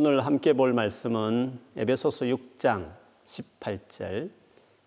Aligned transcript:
오늘 0.00 0.24
함께 0.24 0.52
볼 0.52 0.72
말씀은 0.74 1.58
에베소서 1.76 2.26
6장 2.26 2.88
18절 3.24 4.30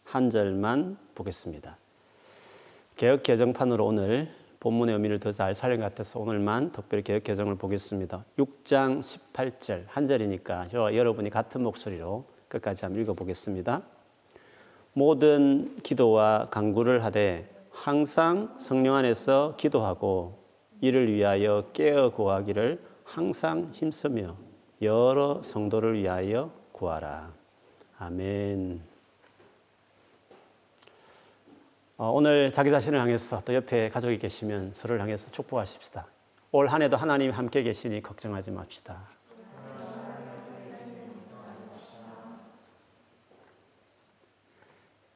한 0.06 0.30
절만 0.30 0.98
보겠습니다. 1.16 1.78
개혁 2.96 3.22
개정판으로 3.22 3.88
오늘 3.88 4.34
본문의 4.62 4.96
의미를 4.96 5.20
더 5.20 5.34
잘 5.34 5.54
살린 5.54 5.82
것 5.82 5.88
같아서 5.88 6.18
오늘만 6.18 6.72
특별히 6.72 7.04
개혁 7.04 7.26
개정을 7.26 7.56
보겠습니다. 7.56 8.24
6장 8.38 9.02
18절 9.02 9.84
한 9.88 10.06
절이니까 10.06 10.68
저와 10.68 10.96
여러분이 10.96 11.30
같은 11.30 11.62
목소리로 11.62 12.24
끝까지 12.48 12.86
한번 12.86 13.02
읽어보겠습니다. 13.02 13.82
모든 14.94 15.78
기도와 15.84 16.46
간구를 16.50 17.04
하되 17.04 17.54
항상 17.70 18.56
성령 18.58 18.96
안에서 18.96 19.56
기도하고 19.58 20.38
이를 20.80 21.14
위하여 21.14 21.66
깨어 21.74 22.12
구하기를 22.12 22.80
항상 23.04 23.72
힘쓰며 23.74 24.51
여러 24.82 25.42
성도를 25.44 25.94
위하여 26.00 26.52
구하라. 26.72 27.32
아멘. 28.00 28.82
어, 31.98 32.10
오늘 32.10 32.52
자기 32.52 32.72
자신을 32.72 33.00
향해서 33.00 33.42
또 33.42 33.54
옆에 33.54 33.90
가족이 33.90 34.18
계시면 34.18 34.74
서로를 34.74 35.02
향해서 35.02 35.30
축복하십시다. 35.30 36.08
올 36.54 36.68
한 36.68 36.82
해도 36.82 36.98
하나님 36.98 37.32
함께 37.32 37.64
계시니 37.64 38.02
걱정하지 38.02 38.52
맙시다. 38.52 39.08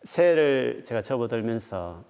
새해를 0.03 0.83
제가 0.83 1.01
접어들면서 1.01 2.03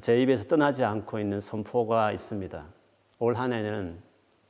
제 0.00 0.20
입에서 0.20 0.44
떠나지 0.44 0.84
않고 0.84 1.18
있는 1.18 1.40
선포가 1.40 2.12
있습니다. 2.12 2.66
올 3.20 3.34
한 3.36 3.52
해는 3.52 4.02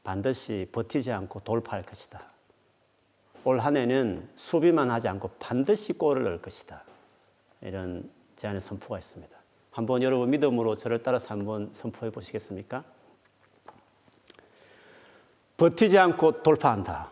반드시 0.04 0.68
버티지 0.72 1.12
않고 1.12 1.40
돌파할 1.40 1.82
것이다. 1.82 2.22
올 3.44 3.58
한 3.60 3.76
해는 3.76 4.28
수비만 4.36 4.90
하지 4.90 5.08
않고 5.08 5.30
반드시 5.38 5.94
골을 5.94 6.24
넣을 6.24 6.42
것이다. 6.42 6.82
이런 7.62 8.10
제안의 8.36 8.60
선포가 8.60 8.98
있습니다. 8.98 9.36
한번 9.70 10.02
여러분 10.02 10.30
믿음으로 10.30 10.76
저를 10.76 11.02
따라서 11.02 11.28
한번 11.28 11.70
선포해 11.72 12.10
보시겠습니까? 12.10 12.84
버티지 15.56 15.98
않고 15.98 16.42
돌파한다. 16.42 17.08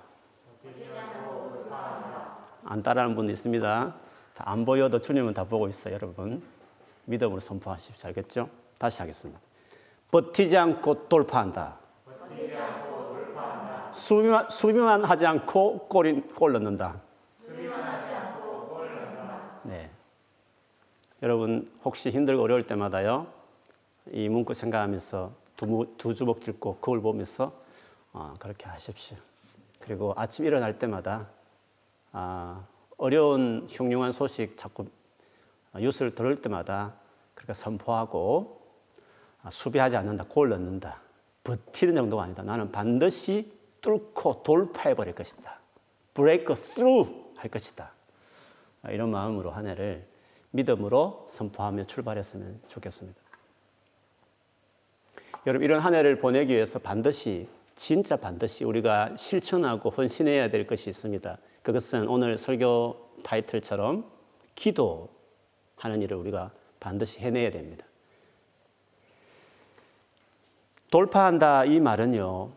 안 2.64 2.82
따라하는 2.82 3.14
분 3.14 3.30
있습니다. 3.30 3.94
안 4.38 4.64
보여도 4.64 5.00
주님은 5.00 5.34
다 5.34 5.44
보고 5.44 5.68
있어요, 5.68 5.94
여러분. 5.94 6.42
믿음으로 7.06 7.40
선포하십시오. 7.40 8.08
알겠죠? 8.08 8.50
다시 8.76 9.00
하겠습니다. 9.00 9.40
버티지 10.10 10.56
않고 10.56 11.08
돌파한다. 11.08 11.78
수비만, 13.92 14.50
수비만 14.50 15.04
하지 15.04 15.26
않고 15.26 15.88
골, 15.88 16.22
골 16.34 16.52
넣는다. 16.52 17.00
네. 19.64 19.90
여러분 21.22 21.68
혹시 21.84 22.10
힘들고 22.10 22.42
어려울 22.42 22.64
때마다요 22.64 23.26
이 24.12 24.28
문구 24.28 24.54
생각하면서 24.54 25.32
두, 25.56 25.94
두 25.98 26.14
주먹 26.14 26.40
짚고 26.40 26.76
거울 26.76 27.02
보면서 27.02 27.52
어, 28.12 28.34
그렇게 28.38 28.66
하십시오. 28.66 29.16
그리고 29.80 30.14
아침 30.16 30.46
일어날 30.46 30.78
때마다 30.78 31.26
아, 32.12 32.64
어려운 32.96 33.66
흉흉한 33.68 34.12
소식 34.12 34.56
자꾸 34.56 34.86
뉴스를 35.74 36.14
들을 36.14 36.36
때마다 36.36 36.94
그렇게 37.34 37.52
선포하고 37.52 38.60
아, 39.42 39.50
수비하지 39.50 39.96
않는다, 39.96 40.24
골 40.28 40.48
넣는다, 40.48 41.00
버티는 41.48 41.94
정도가 41.94 42.24
아니다. 42.24 42.42
나는 42.42 42.70
반드시 42.70 43.50
뚫고 43.80 44.42
돌파해 44.42 44.94
버릴 44.94 45.14
것이다. 45.14 45.60
breakthrough 46.12 47.06
할 47.36 47.50
것이다. 47.50 47.92
아, 48.82 48.90
이런 48.90 49.10
마음으로 49.10 49.50
한 49.50 49.66
해를 49.66 50.06
믿음으로 50.50 51.26
선포하며 51.30 51.84
출발했으면 51.84 52.60
좋겠습니다. 52.68 53.18
여러분 55.46 55.64
이런 55.64 55.80
한 55.80 55.94
해를 55.94 56.18
보내기 56.18 56.52
위해서 56.52 56.78
반드시 56.78 57.48
진짜 57.74 58.16
반드시 58.16 58.64
우리가 58.64 59.16
실천하고 59.16 59.88
헌신해야 59.90 60.50
될 60.50 60.66
것이 60.66 60.90
있습니다. 60.90 61.38
그것은 61.62 62.08
오늘 62.08 62.36
설교 62.36 63.14
타이틀처럼 63.22 64.04
기도하는 64.54 66.02
일을 66.02 66.16
우리가 66.18 66.50
반드시 66.80 67.20
해내야 67.20 67.50
됩니다. 67.50 67.87
돌파한다 70.90 71.66
이 71.66 71.80
말은요 71.80 72.50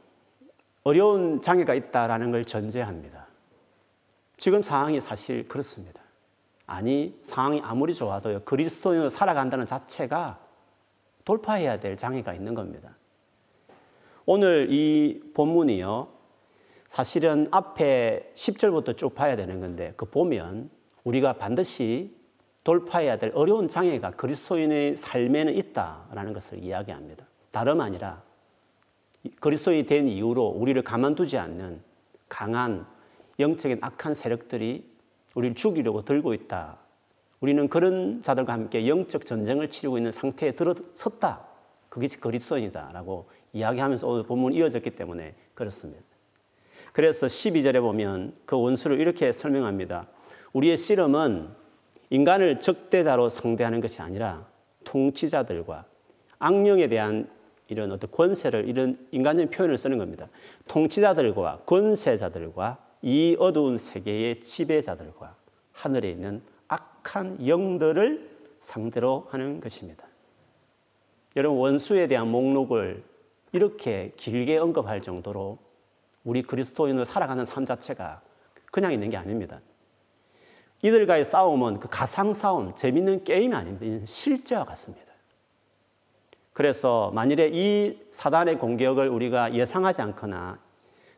어려운 0.84 1.42
장애가 1.42 1.74
있다라는 1.74 2.32
걸 2.32 2.46
전제합니다. 2.46 3.28
지금 4.38 4.62
상황이 4.62 5.00
사실 5.02 5.48
그렇습니다. 5.48 6.02
아니 6.66 7.20
상황이 7.22 7.62
아무리 7.64 7.94
좋아도요 7.94 8.42
그리스도인으로 8.46 9.10
살아간다는 9.10 9.66
자체가 9.66 10.40
돌파해야 11.26 11.80
될 11.80 11.98
장애가 11.98 12.34
있는 12.34 12.56
겁니다. 12.56 12.96
오늘 14.26 14.68
이 14.72 15.22
본문이요 15.34 16.08
사실은 16.88 17.48
앞에 17.52 18.32
10절부터 18.34 18.98
쭉 18.98 19.14
봐야 19.14 19.36
되는 19.36 19.60
건데 19.60 19.94
그 19.98 20.06
보면 20.06 20.70
우리가 21.04 21.34
반드시 21.34 22.16
돌파해야 22.64 23.18
될 23.18 23.32
어려운 23.34 23.68
장애가 23.68 24.12
그리스도인의 24.12 24.98
삶에는 24.98 25.56
있다라는 25.56 26.34
것을 26.34 26.64
이야기합니다. 26.64 27.26
다름 27.52 27.82
아니라 27.82 28.24
그리스도인이 29.40 29.86
된 29.86 30.08
이후로 30.08 30.48
우리를 30.48 30.82
가만두지 30.82 31.38
않는 31.38 31.82
강한 32.28 32.86
영적인 33.40 33.80
악한 33.82 34.14
세력들이 34.14 34.90
우리를 35.36 35.56
죽이려고 35.56 36.04
들고 36.04 36.34
있다. 36.34 36.78
우리는 37.40 37.68
그런 37.70 38.22
자들과 38.22 38.54
함께 38.54 38.88
영적 38.88 39.26
전쟁을 39.26 39.70
치르고 39.70 39.98
있는 39.98 40.12
상태에 40.12 40.52
들어섰다. 40.52 41.46
그것이 41.90 42.20
그리스도인이다라고 42.20 43.30
이야기하면서 43.54 44.08
오늘 44.08 44.24
본문이 44.24 44.56
이어졌기 44.58 44.92
때문에 44.92 45.36
그렇습니다. 45.54 46.04
그래서 46.94 47.28
12절에 47.28 47.82
보면 47.82 48.34
그 48.46 48.60
원수를 48.60 49.00
이렇게 49.00 49.32
설명합니다. 49.32 50.08
우리의 50.54 50.78
씨름은 50.78 51.50
인간을 52.10 52.60
적대자로 52.60 53.30
상대하는 53.30 53.82
것이 53.82 54.02
아니라 54.02 54.48
통치자들과 54.84 55.86
악령에 56.40 56.88
대한 56.88 57.30
이런 57.72 57.90
어떤 57.94 58.12
권세를 58.12 58.68
이런 58.68 58.98
인간적인 59.12 59.50
표현을 59.50 59.78
쓰는 59.78 59.98
겁니다. 59.98 60.28
통치자들과 60.68 61.62
권세자들과 61.66 62.78
이 63.02 63.38
어두운 63.40 63.78
세계의 63.78 64.42
지배자들과 64.42 65.36
하늘에 65.72 66.10
있는 66.10 66.42
악한 66.68 67.48
영들을 67.48 68.30
상대로 68.60 69.26
하는 69.30 69.62
것입니다. 69.62 70.06
여러분 71.38 71.60
원수에 71.60 72.08
대한 72.08 72.28
목록을 72.30 73.04
이렇게 73.54 74.12
길게 74.18 74.58
언급할 74.58 75.02
정도로 75.02 75.58
우리 76.26 76.42
그리스도인으로 76.42 77.06
살아가는 77.06 77.46
삶 77.46 77.66
자체가 77.66 78.22
그냥 78.70 78.92
있는 78.92 79.10
게 79.10 79.16
아닙니다. 79.16 79.62
이들과의 80.82 81.24
싸움은 81.24 81.80
그 81.80 81.88
가상 81.90 82.34
싸움, 82.34 82.76
재밌는 82.76 83.24
게임이 83.24 83.56
아닙니다. 83.56 84.06
실제와 84.06 84.66
같습니다. 84.66 85.11
그래서 86.62 87.10
만일에 87.16 87.50
이 87.52 88.00
사단의 88.12 88.60
공격을 88.60 89.10
우리가 89.10 89.56
예상하지 89.56 90.04
않거나 90.04 90.60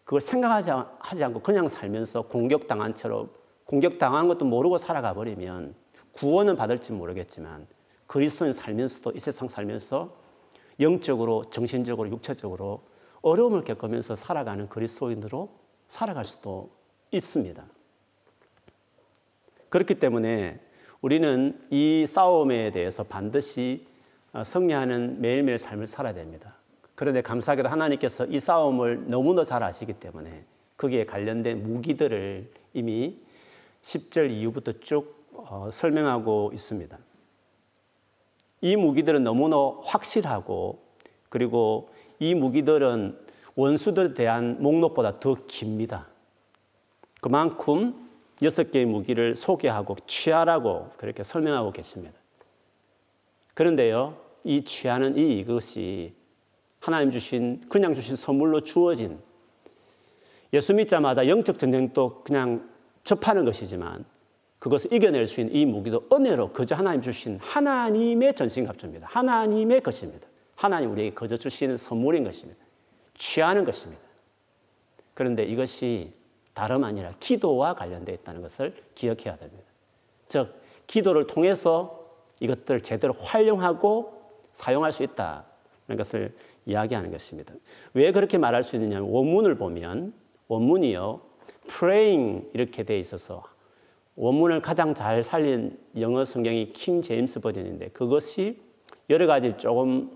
그걸 0.06 0.22
생각하지 0.22 0.72
하지 1.00 1.22
않고 1.22 1.42
그냥 1.42 1.68
살면서 1.68 2.22
공격당한 2.22 2.96
채로 2.96 3.28
공격당한 3.66 4.30
것도 4.30 4.46
모르고 4.46 4.78
살아가 4.78 5.14
버리면 5.14 5.76
구원은 6.14 6.56
받을지 6.56 6.94
모르겠지만 6.94 7.68
그리스도인 8.08 8.54
살면서도 8.54 9.12
이 9.18 9.20
세상 9.20 9.50
살면서 9.50 10.16
영적으로 10.80 11.50
정신적으로 11.50 12.10
육체적으로 12.10 12.84
어려움을 13.22 13.66
겪으면서 13.66 14.16
살아가는 14.16 14.70
그리스도인으로 14.70 15.50
살아갈 15.90 16.24
수도 16.24 16.70
있습니다. 17.12 17.62
그렇기 19.68 19.96
때문에 19.96 20.62
우리는 21.02 21.68
이 21.70 22.06
싸움에 22.08 22.72
대해서 22.72 23.04
반드시 23.04 23.92
승리하는 24.42 25.22
매일매일 25.22 25.60
삶을 25.60 25.86
살아야 25.86 26.14
됩니다. 26.14 26.56
그런데 26.96 27.22
감사하게도 27.22 27.70
하나님께서 27.70 28.26
이 28.26 28.40
싸움을 28.40 29.10
너무나 29.10 29.44
잘 29.44 29.64
아시기 29.64 29.94
때문에 29.94 30.46
거기에 30.78 31.06
관련된 31.06 31.64
무기들을 31.64 32.50
이미 32.74 33.18
10절 33.84 34.32
이후부터 34.32 34.74
쭉 34.80 35.24
어, 35.34 35.70
설명하고 35.72 36.52
있습니다. 36.54 36.98
이 38.62 38.76
무기들은 38.76 39.24
너무나 39.24 39.58
확실하고 39.84 40.82
그리고 41.30 41.90
이 42.20 42.34
무기들은 42.34 43.20
원수들에 43.56 44.14
대한 44.14 44.62
목록보다 44.62 45.20
더 45.20 45.36
깁니다. 45.48 46.08
그만큼 47.22 48.10
여섯 48.42 48.72
개의 48.72 48.86
무기를 48.86 49.36
소개하고 49.36 49.96
취하라고 50.08 50.92
그렇게 50.98 51.24
설명하고 51.24 51.72
계십니다. 51.72 52.18
그런데요, 53.54 54.18
이 54.44 54.64
취하는 54.64 55.18
이 55.18 55.40
이것이 55.40 56.14
하나님 56.80 57.12
주신 57.12 57.62
그냥 57.70 57.94
주신 57.94 58.16
선물로 58.16 58.62
주어진 58.62 59.20
예수 60.52 60.74
믿자마자 60.74 61.28
영적 61.28 61.58
전쟁도 61.58 62.22
그냥 62.22 62.70
접하는 63.04 63.46
것이지만 63.46 64.06
그것을 64.60 64.94
이겨낼 64.94 65.28
수 65.28 65.42
있는 65.42 65.56
이 65.56 65.66
무기도 65.66 66.08
은혜로 66.12 66.54
거저 66.54 66.76
하나님 66.76 67.02
주신 67.02 67.38
하나님의 67.42 68.34
전신갑주입니다. 68.36 69.08
하나님의 69.10 69.82
것입니다. 69.82 70.28
하나님 70.56 70.92
우리에게 70.92 71.16
거저 71.16 71.36
주시는 71.36 71.76
선물인 71.78 72.24
것입니다. 72.24 72.64
취하는 73.14 73.66
것입니다. 73.66 74.02
그런데 75.14 75.44
이것이 75.44 76.14
다름 76.54 76.84
아니라 76.84 77.12
기도와 77.20 77.74
관련되어 77.74 78.16
있다는 78.16 78.42
것을 78.42 78.74
기억해야 78.96 79.36
됩니다. 79.36 79.64
즉, 80.28 80.62
기도를 80.88 81.28
통해서 81.28 82.08
이것들을 82.40 82.82
제대로 82.82 83.14
활용하고 83.14 84.23
사용할 84.54 84.92
수 84.92 85.04
있다는 85.04 85.44
것을 85.98 86.34
이야기하는 86.66 87.12
것입니다. 87.12 87.54
왜 87.94 88.12
그렇게 88.12 88.38
말할 88.38 88.64
수 88.64 88.76
있느냐면 88.76 89.10
원문을 89.10 89.56
보면 89.56 90.14
원문이요. 90.48 91.20
praying 91.68 92.50
이렇게 92.54 92.84
돼 92.84 92.98
있어서 93.00 93.44
원문을 94.16 94.62
가장 94.62 94.94
잘 94.94 95.24
살린 95.24 95.78
영어 96.00 96.24
성경이 96.24 96.72
킹 96.74 97.02
제임스 97.02 97.40
버전인데 97.40 97.90
그것이 97.90 98.62
여러 99.10 99.28
가지 99.28 99.58
조금 99.58 100.12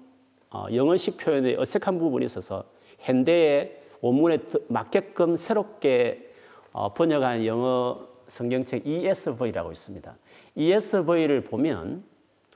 어, 0.50 0.68
영어식 0.74 1.18
표현에 1.18 1.56
어색한 1.58 2.00
부분이 2.00 2.26
있어서 2.26 2.64
현대의 3.00 3.82
원문에 4.02 4.40
맞게끔 4.70 5.36
새롭게 5.36 6.32
어, 6.72 6.94
번역한 6.94 7.46
영어 7.46 8.08
성경책 8.28 8.86
ESV라고 8.86 9.72
있습니다. 9.72 10.18
ESV를 10.56 11.42
보면 11.42 12.04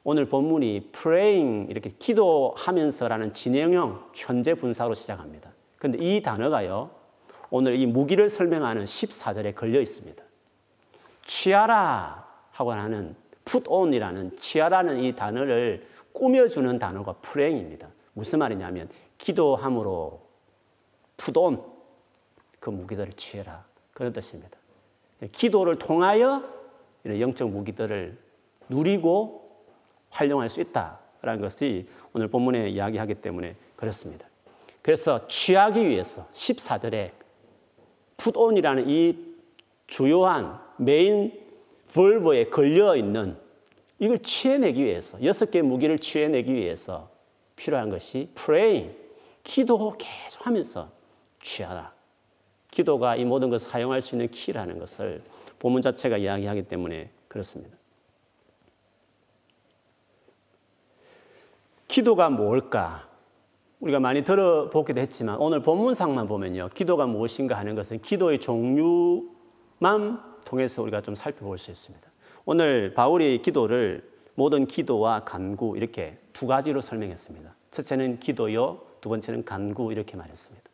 오늘 0.04 0.26
본문이 0.26 0.90
praying 0.92 1.70
이렇게 1.70 1.92
기도하면서라는 1.92 3.34
진행형 3.34 4.12
현재 4.14 4.56
분사로 4.56 4.96
시작합니다. 4.96 5.52
근데 5.78 5.98
이 6.00 6.22
단어가요. 6.22 6.90
오늘 7.52 7.76
이 7.76 7.86
무기를 7.86 8.30
설명하는 8.30 8.86
14절에 8.86 9.54
걸려 9.54 9.80
있습니다. 9.80 10.24
취하라 11.26 12.28
하고 12.52 12.72
하는 12.72 13.16
put 13.46 13.70
on이라는 13.70 14.38
취하라는 14.38 15.04
이 15.04 15.16
단어를 15.16 15.88
꾸며주는 16.14 16.80
단어가 16.80 17.14
praying입니다. 17.14 17.88
무슨 18.14 18.40
말이냐면 18.40 18.90
기도함으로 19.18 20.22
put 21.18 21.38
on 21.38 21.62
그 22.60 22.70
무기들을 22.70 23.14
취해라 23.14 23.66
그런 23.94 24.14
뜻입니다. 24.14 24.58
기도를 25.32 25.78
통하여 25.78 26.44
이런 27.04 27.20
영적 27.20 27.50
무기들을 27.50 28.18
누리고 28.70 29.51
활용할 30.12 30.50
수 30.50 30.62
있다라는 30.62 31.42
것이 31.42 31.88
오늘 32.14 32.28
본문에 32.28 32.70
이야기하기 32.70 33.16
때문에 33.16 33.56
그렇습니다. 33.76 34.28
그래서 34.82 35.28
취하기 35.28 35.88
위해서 35.88 36.28
14절에 36.34 37.12
put 38.18 38.38
on이라는 38.38 38.90
이 38.90 39.18
주요한 39.88 40.60
메인 40.78 41.32
벌브에 41.94 42.46
걸려 42.46 42.96
있는 42.96 43.36
이걸 44.00 44.18
취해내기 44.20 44.84
위해서 44.84 45.24
여섯 45.24 45.52
개 45.52 45.62
무기를 45.62 46.00
취해내기 46.00 46.54
위해서 46.54 47.10
필요한 47.56 47.90
것이 47.90 48.30
praying 48.36 48.96
기도 49.44 49.92
계속 49.98 50.46
하면서 50.46 50.90
취하라. 51.42 51.94
기도가 52.72 53.16
이 53.16 53.26
모든 53.26 53.50
것을 53.50 53.70
사용할 53.70 54.02
수 54.02 54.16
있는 54.16 54.30
키라는 54.30 54.80
것을 54.80 55.22
본문 55.60 55.82
자체가 55.82 56.18
이야기하기 56.18 56.64
때문에 56.64 57.10
그렇습니다. 57.28 57.78
기도가 61.92 62.30
뭘까? 62.30 63.06
우리가 63.82 64.00
많이 64.00 64.24
들어보기도 64.24 65.02
했지만 65.02 65.36
오늘 65.40 65.62
본문상만 65.62 66.26
보면요. 66.30 66.70
기도가 66.74 67.06
무엇인가 67.06 67.58
하는 67.58 67.76
것은 67.76 68.00
기도의 68.00 68.40
종류만 68.40 69.28
통해서 70.46 70.82
우리가 70.84 71.02
좀 71.02 71.16
살펴볼 71.16 71.58
수 71.58 71.70
있습니다. 71.70 72.10
오늘 72.46 72.94
바울이 72.94 73.42
기도를 73.42 74.10
모든 74.36 74.68
기도와 74.68 75.26
간구 75.26 75.76
이렇게 75.76 76.18
두 76.32 76.48
가지로 76.48 76.80
설명했습니다. 76.80 77.54
첫째는 77.72 78.20
기도요, 78.20 78.80
두 79.02 79.10
번째는 79.10 79.44
간구 79.44 79.92
이렇게 79.92 80.16
말했습니다. 80.16 80.70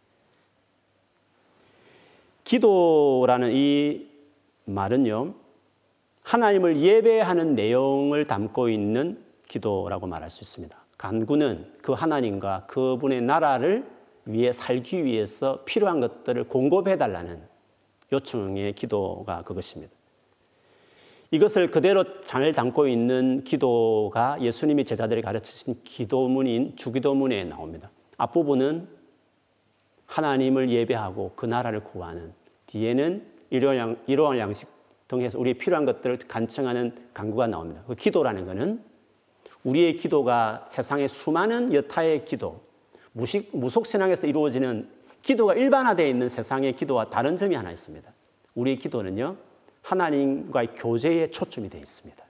기도라는 2.43 3.53
이 3.53 4.07
말은요, 4.65 5.33
하나님을 6.23 6.79
예배하는 6.79 7.55
내용을 7.55 8.27
담고 8.27 8.69
있는 8.69 9.23
기도라고 9.47 10.05
말할 10.05 10.29
수 10.29 10.43
있습니다. 10.43 10.86
간구는 10.97 11.73
그 11.81 11.93
하나님과 11.93 12.65
그분의 12.67 13.21
나라를 13.21 13.87
위해 14.25 14.51
살기 14.51 15.05
위해서 15.05 15.63
필요한 15.63 15.99
것들을 15.99 16.45
공급해 16.45 16.97
달라는 16.97 17.41
요청의 18.11 18.73
기도가 18.73 19.43
그것입니다. 19.43 19.93
이것을 21.31 21.67
그대로 21.67 22.21
잘 22.21 22.53
담고 22.53 22.87
있는 22.87 23.43
기도가 23.43 24.37
예수님이 24.41 24.85
제자들이 24.85 25.21
가르치신 25.21 25.81
기도문인 25.83 26.75
주기도문에 26.77 27.43
나옵니다. 27.43 27.91
앞부분은 28.17 28.87
하나님을 30.05 30.69
예배하고 30.69 31.33
그 31.35 31.45
나라를 31.45 31.83
구하는 31.83 32.33
뒤에는 32.67 33.25
일용할 33.49 34.39
양식 34.39 34.69
등해서 35.07 35.37
우리의 35.37 35.55
필요한 35.55 35.85
것들을 35.85 36.17
간청하는 36.27 36.95
간구가 37.13 37.47
나옵니다. 37.47 37.83
그 37.87 37.95
기도라는 37.95 38.45
것은 38.45 38.81
우리의 39.63 39.95
기도가 39.95 40.65
세상의 40.67 41.07
수많은 41.09 41.73
여타의 41.73 42.25
기도, 42.25 42.61
무식, 43.11 43.49
무속신앙에서 43.55 44.27
이루어지는 44.27 44.89
기도가 45.21 45.55
일반화되어 45.55 46.05
있는 46.07 46.29
세상의 46.29 46.75
기도와 46.75 47.09
다른 47.09 47.35
점이 47.35 47.55
하나 47.55 47.71
있습니다. 47.71 48.09
우리의 48.55 48.77
기도는요, 48.77 49.35
하나님과의 49.81 50.75
교제에 50.75 51.31
초점이 51.31 51.69
되어 51.69 51.81
있습니다. 51.81 52.23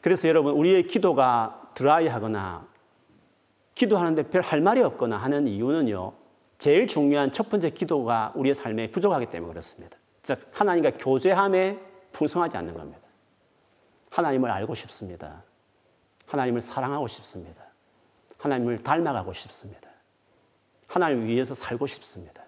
그래서 0.00 0.28
여러분, 0.28 0.54
우리의 0.54 0.86
기도가 0.86 1.70
드라이하거나 1.74 2.66
기도하는데 3.74 4.24
별 4.24 4.42
할 4.42 4.60
말이 4.60 4.80
없거나 4.80 5.16
하는 5.16 5.46
이유는요, 5.46 6.12
제일 6.58 6.86
중요한 6.86 7.32
첫 7.32 7.48
번째 7.48 7.70
기도가 7.70 8.32
우리의 8.34 8.54
삶에 8.54 8.90
부족하기 8.90 9.26
때문에 9.26 9.52
그렇습니다. 9.52 9.96
즉, 10.22 10.38
하나님과 10.52 10.92
교제함에 10.98 11.78
풍성하지 12.12 12.56
않는 12.58 12.74
겁니다. 12.74 13.00
하나님을 14.10 14.50
알고 14.50 14.74
싶습니다. 14.74 15.42
하나님을 16.26 16.60
사랑하고 16.60 17.06
싶습니다. 17.06 17.64
하나님을 18.38 18.82
닮아가고 18.82 19.32
싶습니다. 19.32 19.90
하나님을 20.86 21.26
위해서 21.26 21.54
살고 21.54 21.86
싶습니다. 21.86 22.42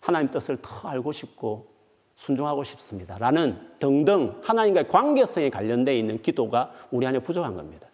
하나님 0.00 0.30
뜻을 0.30 0.58
더 0.60 0.88
알고 0.88 1.12
싶고 1.12 1.68
순종하고 2.14 2.64
싶습니다. 2.64 3.18
라는 3.18 3.76
등등 3.78 4.40
하나님과의 4.42 4.88
관계성에 4.88 5.50
관련되어 5.50 5.94
있는 5.94 6.22
기도가 6.22 6.72
우리 6.90 7.06
안에 7.06 7.18
부족한 7.18 7.54
겁니다. 7.54 7.88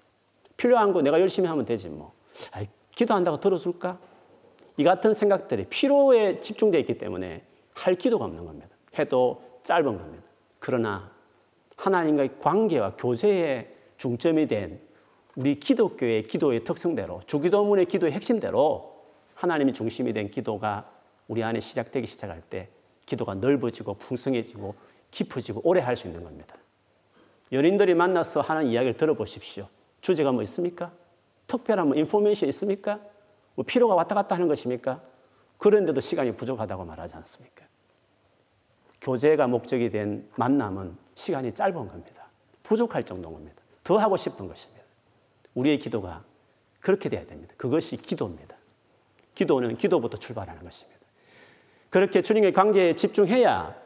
필요한 0.57 0.93
거 0.93 1.03
내가 1.03 1.21
열심히 1.21 1.49
하면 1.49 1.65
되지 1.65 1.89
뭐. 1.89 2.13
아이, 2.53 2.69
기도한다고 2.95 3.41
들어줄까? 3.41 3.99
이 4.77 4.85
같은 4.85 5.13
생각들이 5.13 5.67
필요에 5.67 6.41
집중되어 6.41 6.81
있기 6.81 6.99
때문에 6.99 7.45
할 7.75 7.95
기도가 7.97 8.25
없는 8.25 8.45
겁니다. 8.45 8.69
해도 8.99 9.43
짧은 9.65 9.85
겁니다. 9.85 10.25
그러나 10.59 11.12
하나님과의 11.77 12.39
관계와 12.39 12.97
교제에 12.97 13.69
중점이 13.97 14.47
된 14.47 14.81
우리 15.37 15.59
기독교의 15.59 16.25
기도의 16.25 16.65
특성대로 16.65 17.21
주기도문의 17.27 17.87
기도의 17.87 18.13
핵심대로 18.13 18.93
하나님이 19.35 19.73
중심이 19.73 20.13
된 20.13 20.31
기도가 20.31 20.91
우리 21.29 21.43
안에 21.43 21.61
시작되기 21.61 22.07
시작할 22.07 22.43
때 22.43 22.69
기도가 23.07 23.35
넓어지고 23.35 23.95
풍성해지고 23.95 24.75
깊어지고 25.11 25.63
오래 25.65 25.81
할 25.81 25.97
수 25.97 26.07
있는 26.07 26.23
겁니다. 26.23 26.57
연인들이 27.51 27.95
만나서 27.95 28.41
하는 28.41 28.67
이야기를 28.67 28.97
들어보십시오. 28.97 29.69
주제가 30.01 30.33
뭐 30.33 30.43
있습니까? 30.43 30.93
특별한 31.47 31.89
뭐 31.89 31.97
인포메이션 31.97 32.49
있습니까? 32.49 33.01
뭐 33.55 33.65
필요가 33.65 33.95
왔다 33.95 34.15
갔다 34.15 34.35
하는 34.35 34.49
것입니까? 34.49 35.03
그런데도 35.59 36.01
시간이 36.01 36.37
부족하다고 36.37 36.85
말하지 36.85 37.15
않습니까? 37.17 37.67
교제가 39.03 39.49
목적이 39.49 39.91
된 39.91 40.27
만남은 40.37 40.97
시간이 41.15 41.53
짧은 41.55 41.75
겁니다. 41.75 42.29
부족할 42.63 43.03
정도인 43.03 43.35
겁니다. 43.35 43.63
더 43.85 43.99
하고 43.99 44.17
싶은 44.17 44.47
것입니다. 44.47 44.83
우리의 45.55 45.79
기도가 45.79 46.25
그렇게 46.81 47.09
돼야 47.09 47.27
됩니다. 47.27 47.53
그것이 47.57 47.97
기도입니다. 47.97 48.57
기도는 49.35 49.77
기도부터 49.77 50.17
출발하는 50.17 50.63
것입니다. 50.63 51.01
그렇게 51.91 52.23
주님의 52.23 52.53
관계에 52.53 52.95
집중해야 52.95 53.77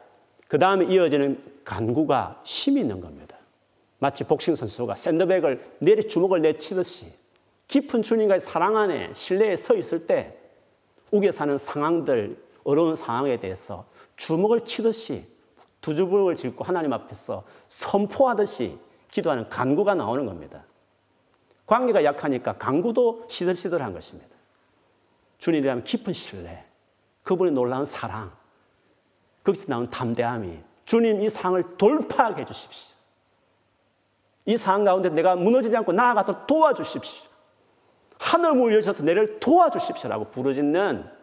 그 0.47 0.59
다음에 0.59 0.85
이어지는 0.85 1.41
간구가 1.65 2.41
힘이 2.45 2.81
있는 2.81 3.01
겁니다. 3.01 3.37
마치 3.99 4.23
복싱 4.23 4.55
선수가 4.55 4.95
샌드백을 4.95 5.61
내리 5.79 6.07
주먹을 6.07 6.41
내치듯이 6.41 7.11
깊은 7.67 8.03
주님과의 8.03 8.39
사랑 8.39 8.77
안에 8.77 9.13
신뢰에 9.13 9.55
서 9.55 9.75
있을 9.75 10.05
때 10.05 10.37
우겨 11.11 11.31
사는 11.31 11.57
상황들, 11.57 12.37
어려운 12.67 12.97
상황에 12.97 13.39
대해서 13.39 13.85
주먹을 14.17 14.65
치듯이 14.65 15.25
두 15.79 15.95
주먹을 15.95 16.35
짚고 16.35 16.65
하나님 16.65 16.91
앞에서 16.91 17.45
선포하듯이 17.69 18.77
기도하는 19.09 19.47
간구가 19.47 19.95
나오는 19.95 20.25
겁니다. 20.25 20.65
관계가 21.65 22.03
약하니까 22.03 22.57
간구도 22.57 23.25
시들시들한 23.29 23.93
것입니다. 23.93 24.35
주님이라면 25.37 25.85
깊은 25.85 26.11
신뢰, 26.11 26.65
그분의 27.23 27.53
놀라운 27.53 27.85
사랑, 27.85 28.33
거기서 29.45 29.67
나온 29.67 29.89
담대함이 29.89 30.59
주님 30.83 31.21
이 31.21 31.29
상을 31.29 31.77
돌파하게 31.77 32.41
해주십시오. 32.41 32.97
이 34.45 34.57
상황 34.57 34.83
가운데 34.83 35.07
내가 35.07 35.37
무너지지 35.37 35.75
않고 35.77 35.93
나아가도록 35.93 36.47
도와주십시오. 36.47 37.29
하늘 38.19 38.55
문을 38.55 38.75
여셔서 38.75 39.03
내를 39.03 39.39
도와주십시오라고 39.39 40.31
부르짖는 40.31 41.16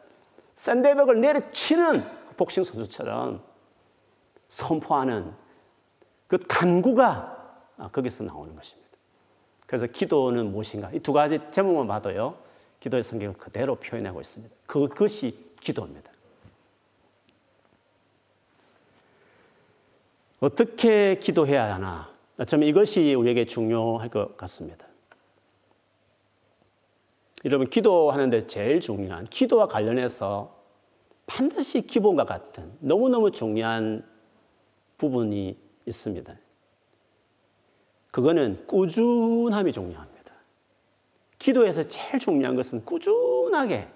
샌드백을 0.55 1.21
내려치는 1.21 2.05
복싱 2.37 2.65
선수처럼 2.65 3.43
선포하는 4.49 5.33
그 6.27 6.39
간구가 6.49 7.91
거기서 7.93 8.25
나오는 8.25 8.55
것입니다. 8.55 8.85
그래서 9.67 9.87
기도는 9.87 10.53
무엇인가? 10.53 10.91
이 10.93 11.01
두 11.01 11.13
가지 11.13 11.41
제목만 11.51 11.87
봐도요. 11.89 12.37
기도의 12.81 13.03
성경을 13.03 13.37
그대로 13.37 13.77
표현하고 13.77 14.21
있습니다. 14.21 14.55
그것이 14.67 15.55
기도입니다. 15.61 16.11
어떻게 20.41 21.19
기도해야 21.19 21.75
하나? 21.75 22.13
저는 22.47 22.67
이것이 22.67 23.15
우리에게 23.15 23.47
중요할 23.47 24.11
것 24.11 24.37
같습니다. 24.37 24.87
여러분, 27.45 27.67
기도하는데 27.67 28.47
제일 28.47 28.81
중요한, 28.81 29.25
기도와 29.27 29.69
관련해서 29.69 30.55
반드시 31.27 31.87
기본과 31.87 32.25
같은 32.25 32.73
너무너무 32.81 33.31
중요한 33.31 34.05
부분이 34.97 35.57
있습니다. 35.87 36.35
그거는 38.11 38.67
꾸준함이 38.67 39.73
중요합니다. 39.73 40.33
기도에서 41.39 41.83
제일 41.83 42.19
중요한 42.19 42.57
것은 42.57 42.85
꾸준하게 42.85 43.89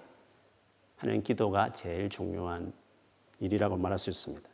하는 0.97 1.23
기도가 1.23 1.71
제일 1.71 2.09
중요한 2.09 2.71
일이라고 3.39 3.77
말할 3.77 3.97
수 3.97 4.09
있습니다. 4.09 4.47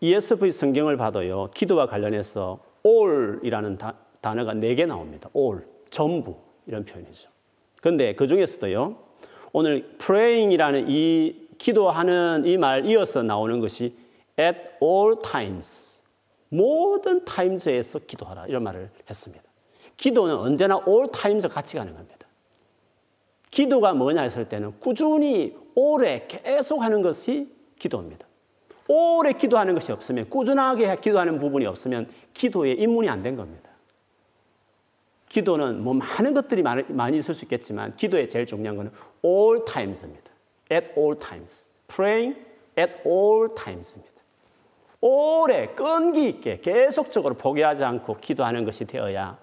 ESV 0.00 0.50
성경을 0.50 0.96
봐도요, 0.96 1.50
기도와 1.54 1.86
관련해서 1.86 2.58
all이라는 2.84 3.78
다, 3.78 3.94
단어가 4.20 4.52
네개 4.52 4.84
나옵니다. 4.84 5.30
all, 5.36 5.71
전부 5.92 6.34
이런 6.66 6.84
표현이죠. 6.84 7.28
그런데 7.80 8.14
그 8.14 8.26
중에서도요, 8.26 8.96
오늘 9.52 9.96
praying이라는 9.98 10.86
이 10.88 11.48
기도하는 11.58 12.42
이 12.46 12.56
말 12.56 12.86
이어서 12.86 13.22
나오는 13.22 13.60
것이 13.60 13.94
at 14.40 14.58
all 14.82 15.16
times, 15.22 16.00
모든 16.48 17.24
times에서 17.24 18.00
기도하라 18.00 18.46
이런 18.46 18.62
말을 18.64 18.90
했습니다. 19.08 19.44
기도는 19.96 20.34
언제나 20.36 20.80
all 20.88 21.08
times 21.12 21.46
같이 21.48 21.76
가는 21.76 21.92
겁니다. 21.94 22.26
기도가 23.50 23.92
뭐냐 23.92 24.22
했을 24.22 24.48
때는 24.48 24.80
꾸준히 24.80 25.54
오래 25.74 26.26
계속 26.26 26.82
하는 26.82 27.02
것이 27.02 27.48
기도입니다. 27.78 28.26
오래 28.88 29.32
기도하는 29.34 29.74
것이 29.74 29.92
없으면 29.92 30.30
꾸준하게 30.30 30.96
기도하는 30.96 31.38
부분이 31.38 31.66
없으면 31.66 32.08
기도에 32.32 32.72
입문이 32.72 33.08
안 33.10 33.22
된 33.22 33.36
겁니다. 33.36 33.71
기도는 35.32 35.82
뭐 35.82 35.94
많은 35.94 36.34
것들이 36.34 36.62
많이 36.62 37.16
있을 37.16 37.32
수 37.32 37.46
있겠지만 37.46 37.96
기도에 37.96 38.28
제일 38.28 38.44
중요한 38.44 38.76
것은 38.76 38.92
all 39.24 39.64
times입니다. 39.64 40.30
at 40.70 40.88
all 40.94 41.18
times. 41.18 41.70
praying 41.88 42.38
at 42.78 42.92
all 43.06 43.48
times입니다. 43.54 44.12
오래 45.00 45.68
끈기 45.68 46.28
있게 46.28 46.60
계속적으로 46.60 47.34
포기하지 47.34 47.82
않고 47.82 48.18
기도하는 48.18 48.66
것이 48.66 48.84
되어야 48.84 49.38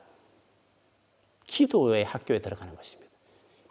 기도의 1.46 2.06
학교에 2.06 2.38
들어가는 2.38 2.76
것입니다. 2.76 3.12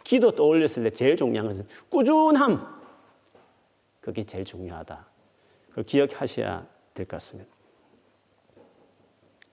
기도 0.03 0.31
떠올렸을 0.31 0.83
때 0.83 0.89
제일 0.89 1.15
중요한 1.15 1.47
것은 1.47 1.65
꾸준함. 1.87 2.81
그게 4.01 4.23
제일 4.23 4.43
중요하다. 4.43 5.07
그걸 5.69 5.83
기억하셔야 5.85 6.67
될 6.93 7.05
것 7.05 7.15
같습니다. 7.15 7.58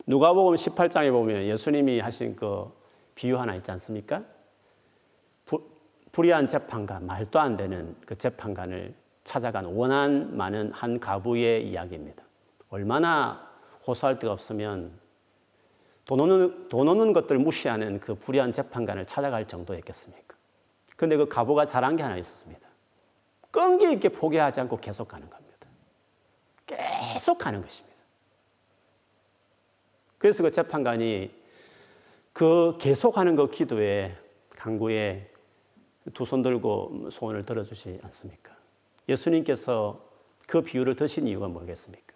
누가복음 0.06 0.54
18장에 0.54 1.10
보면 1.10 1.44
예수님이 1.44 1.98
하신 1.98 2.36
그 2.36 2.72
비유 3.14 3.38
하나 3.38 3.56
있지 3.56 3.70
않습니까? 3.72 4.22
부, 5.44 5.68
불의한 6.12 6.46
재판관, 6.46 7.06
말도 7.06 7.40
안 7.40 7.56
되는 7.56 7.96
그 8.06 8.16
재판관을 8.16 8.94
찾아간 9.24 9.64
원한 9.64 10.36
많은 10.36 10.70
한 10.72 11.00
가부의 11.00 11.68
이야기입니다. 11.68 12.22
얼마나 12.70 13.50
호소할 13.86 14.18
데가 14.18 14.32
없으면 14.32 14.92
돈 16.04 16.20
오는, 16.20 16.68
돈 16.68 16.86
오는 16.86 17.12
것들 17.12 17.38
무시하는 17.38 17.98
그 17.98 18.14
불의한 18.14 18.52
재판관을 18.52 19.06
찾아갈 19.06 19.48
정도였겠습니까? 19.48 20.36
그런데 20.96 21.16
그 21.16 21.26
가부가 21.26 21.66
잘한 21.66 21.96
게 21.96 22.04
하나 22.04 22.16
있었습니다. 22.16 22.66
끈기 23.50 23.92
있게 23.92 24.10
포기하지 24.10 24.60
않고 24.60 24.76
계속 24.76 25.08
가는 25.08 25.28
겁니다. 25.28 25.66
계속 26.64 27.38
가는 27.38 27.60
것입니다. 27.60 27.95
그래서 30.18 30.42
그 30.42 30.50
재판관이 30.50 31.30
그 32.32 32.76
계속하는 32.78 33.36
그 33.36 33.48
기도에 33.48 34.16
강구에 34.50 35.30
두 36.14 36.24
손 36.24 36.42
들고 36.42 37.08
소원을 37.10 37.42
들어주지 37.42 38.00
않습니까? 38.02 38.54
예수님께서 39.08 40.00
그 40.46 40.62
비유를 40.62 40.96
드신 40.96 41.26
이유가 41.26 41.48
뭐겠습니까? 41.48 42.14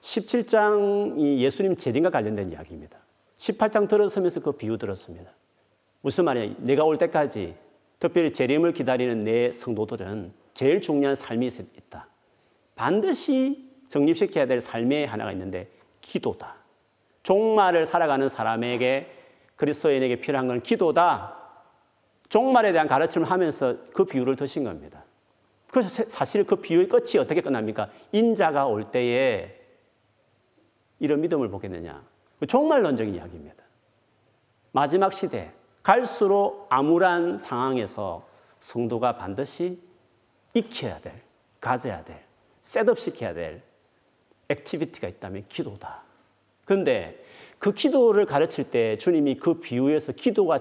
17장이 0.00 1.38
예수님 1.38 1.76
재림과 1.76 2.10
관련된 2.10 2.52
이야기입니다. 2.52 2.98
18장 3.38 3.88
들어서면서 3.88 4.40
그 4.40 4.52
비유 4.52 4.78
들었습니다. 4.78 5.30
무슨 6.00 6.24
말이냐? 6.24 6.56
내가 6.58 6.84
올 6.84 6.98
때까지 6.98 7.54
특별히 7.98 8.32
재림을 8.32 8.72
기다리는 8.72 9.24
내 9.24 9.52
성도들은 9.52 10.32
제일 10.54 10.80
중요한 10.80 11.14
삶이 11.14 11.46
있다. 11.46 12.08
반드시 12.74 13.70
정립시켜야 13.88 14.46
될 14.46 14.60
삶의 14.60 15.06
하나가 15.06 15.32
있는데 15.32 15.68
기도다. 16.00 16.56
종말을 17.26 17.86
살아가는 17.86 18.28
사람에게 18.28 19.10
그리스도인에게 19.56 20.20
필요한 20.20 20.46
건 20.46 20.62
기도다. 20.62 21.36
종말에 22.28 22.70
대한 22.70 22.86
가르침을 22.86 23.28
하면서 23.28 23.74
그 23.92 24.04
비유를 24.04 24.36
드신 24.36 24.62
겁니다. 24.62 25.02
그래서 25.72 26.04
사실 26.08 26.44
그 26.44 26.54
비유의 26.54 26.88
끝이 26.88 27.18
어떻게 27.18 27.40
끝납니까? 27.40 27.90
인자가 28.12 28.66
올 28.66 28.92
때에 28.92 29.60
이런 31.00 31.20
믿음을 31.20 31.48
보겠느냐. 31.48 32.00
그 32.38 32.46
종말론적인 32.46 33.16
이야기입니다. 33.16 33.64
마지막 34.70 35.12
시대, 35.12 35.52
갈수록 35.82 36.68
암울한 36.68 37.38
상황에서 37.38 38.24
성도가 38.60 39.16
반드시 39.16 39.80
익혀야 40.54 41.00
될, 41.00 41.20
가져야 41.60 42.04
될, 42.04 42.22
setup 42.62 43.00
시켜야 43.00 43.34
될 43.34 43.62
activity가 44.48 45.08
있다면 45.08 45.46
기도다. 45.48 46.05
그런데 46.66 47.24
그 47.58 47.72
기도를 47.72 48.26
가르칠 48.26 48.70
때 48.70 48.98
주님이 48.98 49.36
그 49.36 49.60
비유에서 49.60 50.12
기도가 50.12 50.58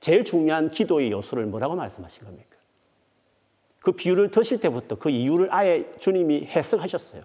제일 0.00 0.24
중요한 0.24 0.70
기도의 0.70 1.10
요소를 1.12 1.44
뭐라고 1.46 1.76
말씀하신 1.76 2.24
겁니까? 2.24 2.56
그 3.80 3.92
비유를 3.92 4.30
드실 4.30 4.60
때부터 4.60 4.96
그 4.96 5.10
이유를 5.10 5.52
아예 5.52 5.92
주님이 5.98 6.46
해석하셨어요. 6.46 7.22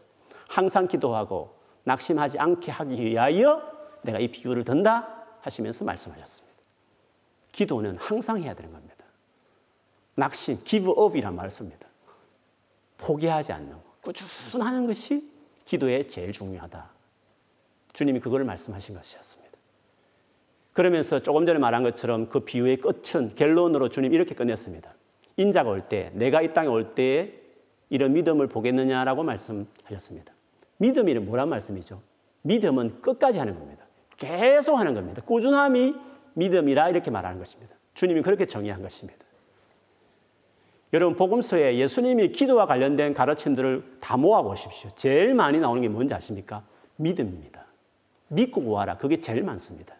항상 0.50 0.88
기도하고 0.88 1.56
낙심하지 1.84 2.38
않게 2.40 2.72
하기 2.72 3.02
위하여 3.04 3.62
내가 4.02 4.20
이 4.20 4.28
비유를 4.28 4.64
든다 4.64 5.26
하시면서 5.40 5.86
말씀하셨습니다. 5.86 6.58
기도는 7.52 7.98
항상 7.98 8.42
해야 8.42 8.54
되는 8.54 8.72
겁니다. 8.72 8.96
낙심, 10.16 10.64
give 10.64 10.92
up이란 10.92 11.36
말을 11.36 11.50
씁니다. 11.50 11.88
포기하지 12.98 13.54
않는 13.54 13.72
것. 13.72 14.02
꾸준하는 14.02 14.88
것이 14.88 15.32
기도에 15.66 16.08
제일 16.08 16.32
중요하다. 16.32 16.91
주님이 17.94 18.20
그걸 18.20 18.44
말씀하신 18.44 18.96
것이었습니다. 18.96 19.52
그러면서 20.74 21.20
조금 21.20 21.46
전에 21.46 21.60
말한 21.60 21.84
것처럼 21.84 22.30
그 22.30 22.42
비유의 22.42 22.78
끝은 22.78 23.36
결론으로 23.36 23.90
주님 23.90 24.14
이렇게 24.14 24.34
끝냈습니다. 24.36 24.94
인자가 25.38 25.70
올 25.70 25.82
때, 25.82 26.12
내가 26.14 26.42
이 26.42 26.54
땅에 26.54 26.68
올 26.68 26.96
때에 26.96 27.34
이런 27.90 28.14
믿음을 28.14 28.48
보겠느냐라고 28.48 29.24
말씀하셨습니다. 29.24 30.34
믿음이 30.78 31.14
뭐란 31.16 31.50
말씀이죠? 31.50 32.02
믿음은 32.44 33.02
끝까지 33.02 33.38
하는 33.38 33.56
겁니다. 33.56 33.86
계속 34.18 34.78
하는 34.78 34.94
겁니다. 34.94 35.22
꾸준함이 35.26 35.96
믿음이라 36.34 36.90
이렇게 36.90 37.12
말하는 37.12 37.38
것입니다. 37.40 37.76
주님이 37.94 38.22
그렇게 38.22 38.46
정의한 38.46 38.82
것입니다. 38.82 39.26
여러분 40.94 41.16
복음서에 41.16 41.78
예수님이 41.78 42.32
기도와 42.32 42.66
관련된 42.66 43.14
가르침들을 43.14 43.98
다 44.00 44.18
모아 44.18 44.42
보십시오. 44.42 44.90
제일 44.96 45.34
많이 45.36 45.60
나오는 45.60 45.82
게 45.82 45.88
뭔지 45.88 46.14
아십니까? 46.14 46.64
믿음입니다. 46.98 47.61
믿고 48.32 48.64
구하라. 48.64 48.98
그게 48.98 49.20
제일 49.20 49.44
많습니다. 49.44 49.96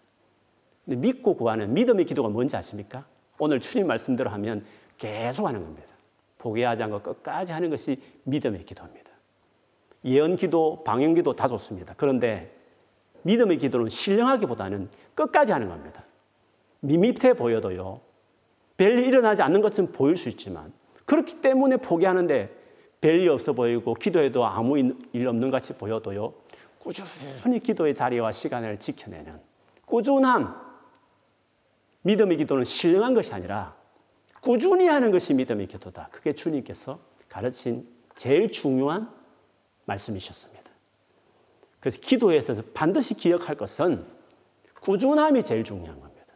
근데 0.86 0.96
믿고 0.96 1.36
구하는 1.36 1.74
믿음의 1.74 2.06
기도가 2.06 2.30
뭔지 2.30 2.56
아십니까? 2.56 3.06
오늘 3.38 3.60
주님 3.60 3.88
말씀대로 3.88 4.30
하면 4.32 4.66
계속 4.98 5.48
하는 5.48 5.62
겁니다. 5.62 5.88
포기하지 6.38 6.84
않고 6.84 7.02
끝까지 7.02 7.52
하는 7.52 7.70
것이 7.70 8.02
믿음의 8.24 8.64
기도입니다. 8.64 9.12
예언 10.06 10.36
기도, 10.36 10.84
방언 10.84 11.14
기도 11.14 11.36
다 11.36 11.48
좋습니다. 11.48 11.94
그런데 11.98 12.56
믿음의 13.24 13.60
기도는 13.60 13.90
신령하기보다는 13.90 14.90
끝까지 15.14 15.52
하는 15.52 15.68
겁니다. 15.68 16.04
밋밋해 16.80 17.34
보여도요. 17.34 18.02
별일 18.78 19.06
일어나지 19.06 19.44
않는 19.44 19.62
것처럼 19.62 19.92
보일 19.92 20.18
수 20.18 20.30
있지만 20.30 20.74
그렇기 21.06 21.42
때문에 21.42 21.78
포기하는데 21.78 22.50
별일 23.02 23.30
없어 23.30 23.54
보이고 23.54 23.94
기도해도 23.94 24.46
아무 24.46 24.78
일 24.80 25.28
없는 25.28 25.52
같이 25.52 25.74
보여도요. 25.74 26.34
꾸준히 26.82 27.60
기도의 27.60 27.94
자리와 27.94 28.32
시간을 28.32 28.80
지켜내는 28.80 29.40
꾸준함. 29.86 30.72
믿음의 32.04 32.38
기도는 32.38 32.66
신령한 32.66 33.14
것이 33.14 33.32
아니라 33.34 33.76
꾸준히 34.42 34.88
하는 34.88 35.12
것이 35.12 35.36
믿음의 35.36 35.68
기도다. 35.68 36.10
그게 36.12 36.34
주님께서 36.34 37.00
가르친 37.30 37.88
제일 38.16 38.52
중요한 38.52 39.14
말씀이셨습니다. 39.86 40.72
그래서 41.80 42.00
기도에서 42.02 42.62
반드시 42.74 43.14
기억할 43.14 43.56
것은 43.56 44.06
꾸준함이 44.82 45.44
제일 45.44 45.64
중요한 45.64 46.00
겁니다. 46.00 46.34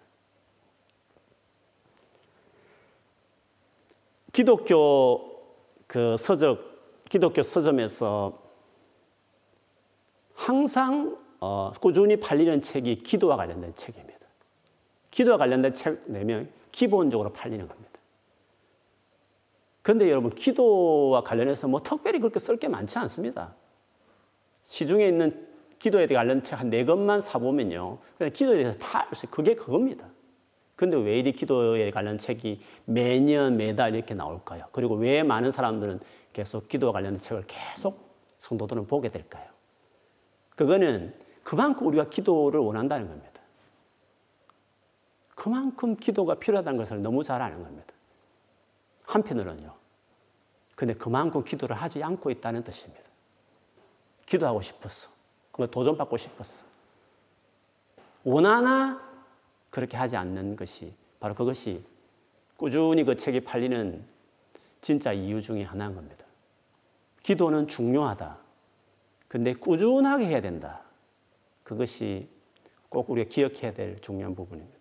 기독교 4.31 5.35
그 5.87 6.15
서적, 6.17 7.05
기독교 7.09 7.41
서점에서 7.41 8.44
항상 10.35 11.17
어, 11.39 11.71
꾸준히 11.81 12.17
팔리는 12.17 12.61
책이 12.61 12.97
기도와 12.97 13.37
관련된 13.37 13.73
책입니다. 13.75 14.19
기도와 15.11 15.37
관련된 15.37 15.73
책 15.73 16.03
내면 16.05 16.49
기본적으로 16.71 17.31
팔리는 17.31 17.67
겁니다. 17.67 17.91
그런데 19.81 20.09
여러분, 20.09 20.31
기도와 20.31 21.23
관련해서 21.23 21.67
뭐 21.67 21.81
특별히 21.81 22.19
그렇게 22.19 22.39
쓸 22.39 22.57
게 22.57 22.67
많지 22.67 22.97
않습니다. 22.99 23.55
시중에 24.63 25.07
있는 25.07 25.47
기도에 25.77 26.07
관련 26.07 26.43
책한 26.43 26.69
네 26.69 26.83
권만 26.85 27.21
사보면요. 27.21 27.99
그냥 28.17 28.33
기도에 28.33 28.57
대해서 28.57 28.77
다 28.79 29.01
알수 29.01 29.25
있어요. 29.25 29.31
그게 29.31 29.53
그겁니다. 29.55 30.07
근데 30.75 30.97
왜 30.97 31.19
이리 31.19 31.31
기도에 31.31 31.89
관련 31.91 32.17
책이 32.17 32.59
매년 32.85 33.57
매달 33.57 33.95
이렇게 33.95 34.13
나올까요? 34.13 34.65
그리고 34.71 34.95
왜 34.95 35.23
많은 35.23 35.51
사람들은 35.51 35.99
계속 36.33 36.67
기도와 36.67 36.91
관련된 36.91 37.17
책을 37.17 37.43
계속 37.47 38.09
성도들은 38.39 38.87
보게 38.87 39.09
될까요? 39.09 39.54
그거는 40.55 41.13
그만큼 41.43 41.87
우리가 41.87 42.09
기도를 42.09 42.59
원한다는 42.59 43.07
겁니다. 43.07 43.41
그만큼 45.35 45.95
기도가 45.95 46.35
필요하다는 46.35 46.77
것을 46.77 47.01
너무 47.01 47.23
잘 47.23 47.41
아는 47.41 47.61
겁니다. 47.61 47.93
한편으로는요. 49.03 49.73
근데 50.75 50.93
그만큼 50.93 51.43
기도를 51.43 51.75
하지 51.75 52.03
않고 52.03 52.31
있다는 52.31 52.63
뜻입니다. 52.63 53.03
기도하고 54.25 54.61
싶었어. 54.61 55.09
그거 55.51 55.67
도전받고 55.67 56.17
싶었어. 56.17 56.65
원하나 58.23 59.01
그렇게 59.69 59.95
하지 59.97 60.17
않는 60.17 60.55
것이 60.55 60.93
바로 61.19 61.35
그것이 61.35 61.83
꾸준히 62.57 63.03
그 63.03 63.15
책이 63.15 63.41
팔리는 63.41 64.03
진짜 64.81 65.13
이유 65.13 65.41
중에 65.41 65.63
하나인 65.63 65.95
겁니다. 65.95 66.25
기도는 67.23 67.67
중요하다. 67.67 68.44
근데 69.35 69.53
꾸준하게 69.53 70.27
해야 70.27 70.39
된다. 70.39 70.81
그것이 71.63 72.29
꼭 72.87 73.09
우리가 73.09 73.27
기억해야 73.27 73.73
될 73.73 73.99
중요한 73.99 74.33
부분입니다. 74.33 74.79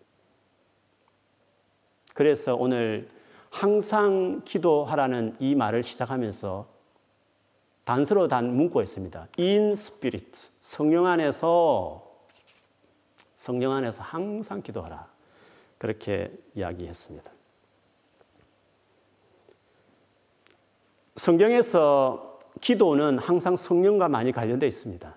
그래서 2.14 2.54
오늘 2.54 3.10
항상 3.50 4.42
기도하라는 4.44 5.34
이 5.40 5.56
말을 5.56 5.82
시작하면서 5.82 6.68
단서로 7.84 8.28
단 8.28 8.54
문구가 8.54 8.84
있습니다. 8.84 9.26
In 9.40 9.72
spirit. 9.72 10.50
성령 10.60 11.06
안에서 11.06 12.16
성령 13.34 13.72
안에서 13.72 14.04
항상 14.04 14.62
기도하라. 14.62 15.10
그렇게 15.78 16.30
이야기했습니다. 16.54 17.28
성경에서 21.16 22.33
기도는 22.60 23.18
항상 23.18 23.56
성령과 23.56 24.08
많이 24.08 24.32
관련되어 24.32 24.68
있습니다. 24.68 25.14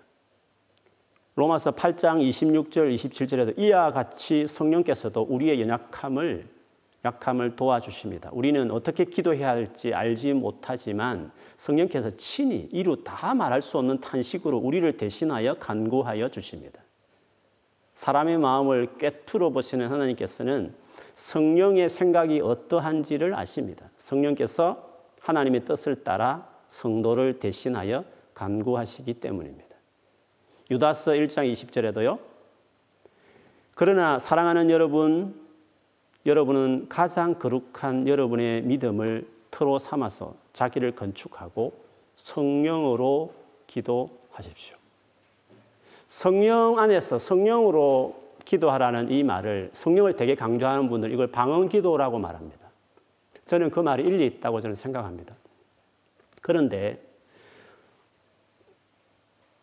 로마서 1.36 1.72
8장 1.72 2.28
26절, 2.28 2.94
27절에도 2.96 3.60
이와 3.60 3.92
같이 3.92 4.48
성령께서도 4.48 5.22
우리의 5.22 5.62
연약함을 5.62 6.58
약함을 7.06 7.56
도와주십니다. 7.56 8.32
우리는 8.34 8.72
어떻게 8.72 9.06
기도해야 9.06 9.50
할지 9.50 9.94
알지 9.94 10.34
못하지만 10.34 11.32
성령께서 11.58 12.12
친히 12.16 12.68
이루 12.72 13.04
다 13.04 13.34
말할 13.34 13.62
수 13.62 13.78
없는 13.78 14.02
탄식으로 14.02 14.58
우리를 14.58 14.98
대신하여 14.98 15.56
간구하여 15.56 16.30
주십니다. 16.30 16.82
사람의 17.94 18.38
마음을 18.40 18.98
꿰뚫어 18.98 19.52
보시는 19.52 19.90
하나님께서는 19.90 20.74
성령의 21.14 21.90
생각이 21.90 22.42
어떠한지를 22.42 23.34
아십니다. 23.34 23.90
성령께서 23.98 24.88
하나님의 25.22 25.66
뜻을 25.66 26.04
따라 26.04 26.48
성도를 26.70 27.40
대신하여 27.40 28.04
간구하시기 28.34 29.16
때문입니다. 29.16 29.76
유다서 30.70 31.12
1장 31.14 31.52
20절에도요. 31.52 32.20
그러나 33.76 34.20
사랑하는 34.20 34.70
여러분, 34.70 35.36
여러분은 36.26 36.88
가장 36.90 37.36
거룩한 37.40 38.08
여러분의 38.08 38.64
믿음을 38.64 39.28
터로 39.52 39.80
삼아서 39.80 40.36
자기를 40.54 40.94
건축하고 40.96 41.74
성령으로 42.16 43.34
기도하십시오. 43.68 44.76
성령 46.08 46.80
안에서 46.80 47.18
성령으로 47.18 48.28
기도하라는 48.46 49.12
이 49.12 49.24
말을 49.24 49.70
성령을 49.74 50.16
되게 50.16 50.36
강조하는 50.36 50.90
분들 50.90 51.12
이걸 51.12 51.28
방언 51.28 51.70
기도라고 51.70 52.18
말합니다. 52.18 52.68
저는 53.44 53.70
그 53.72 53.80
말이 53.80 54.04
일리 54.04 54.26
있다고 54.26 54.62
저는 54.62 54.76
생각합니다. 54.76 55.36
그런데 56.48 56.98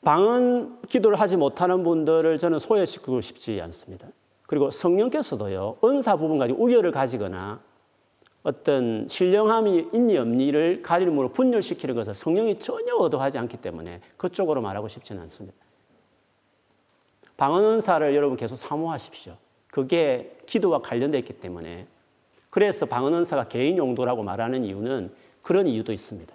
방언 0.02 0.82
기도를 0.82 1.18
하지 1.18 1.38
못하는 1.38 1.82
분들을 1.82 2.36
저는 2.36 2.58
소외시키고 2.58 3.22
싶지 3.22 3.58
않습니다. 3.62 4.06
그리고 4.46 4.70
성령께서도요, 4.70 5.78
은사 5.82 6.16
부분 6.16 6.36
가지고 6.36 6.62
우열을 6.62 6.90
가지거나 6.92 7.62
어떤 8.42 9.08
신령함이 9.08 9.88
있니 9.94 10.18
없니를 10.18 10.82
가림으로 10.82 11.30
분열시키는 11.30 11.94
것을 11.94 12.14
성령이 12.14 12.58
전혀 12.58 12.94
얻어하지 12.96 13.38
않기 13.38 13.56
때문에 13.56 14.02
그쪽으로 14.18 14.60
말하고 14.60 14.86
싶지는 14.86 15.22
않습니다. 15.22 15.56
방언 17.38 17.64
은사를 17.64 18.14
여러분 18.14 18.36
계속 18.36 18.56
사모하십시오. 18.56 19.38
그게 19.68 20.36
기도와 20.44 20.82
관련되어 20.82 21.18
있기 21.20 21.32
때문에 21.40 21.86
그래서 22.50 22.84
방언 22.84 23.14
은사가 23.14 23.48
개인 23.48 23.78
용도라고 23.78 24.22
말하는 24.22 24.66
이유는 24.66 25.14
그런 25.40 25.66
이유도 25.66 25.94
있습니다. 25.94 26.34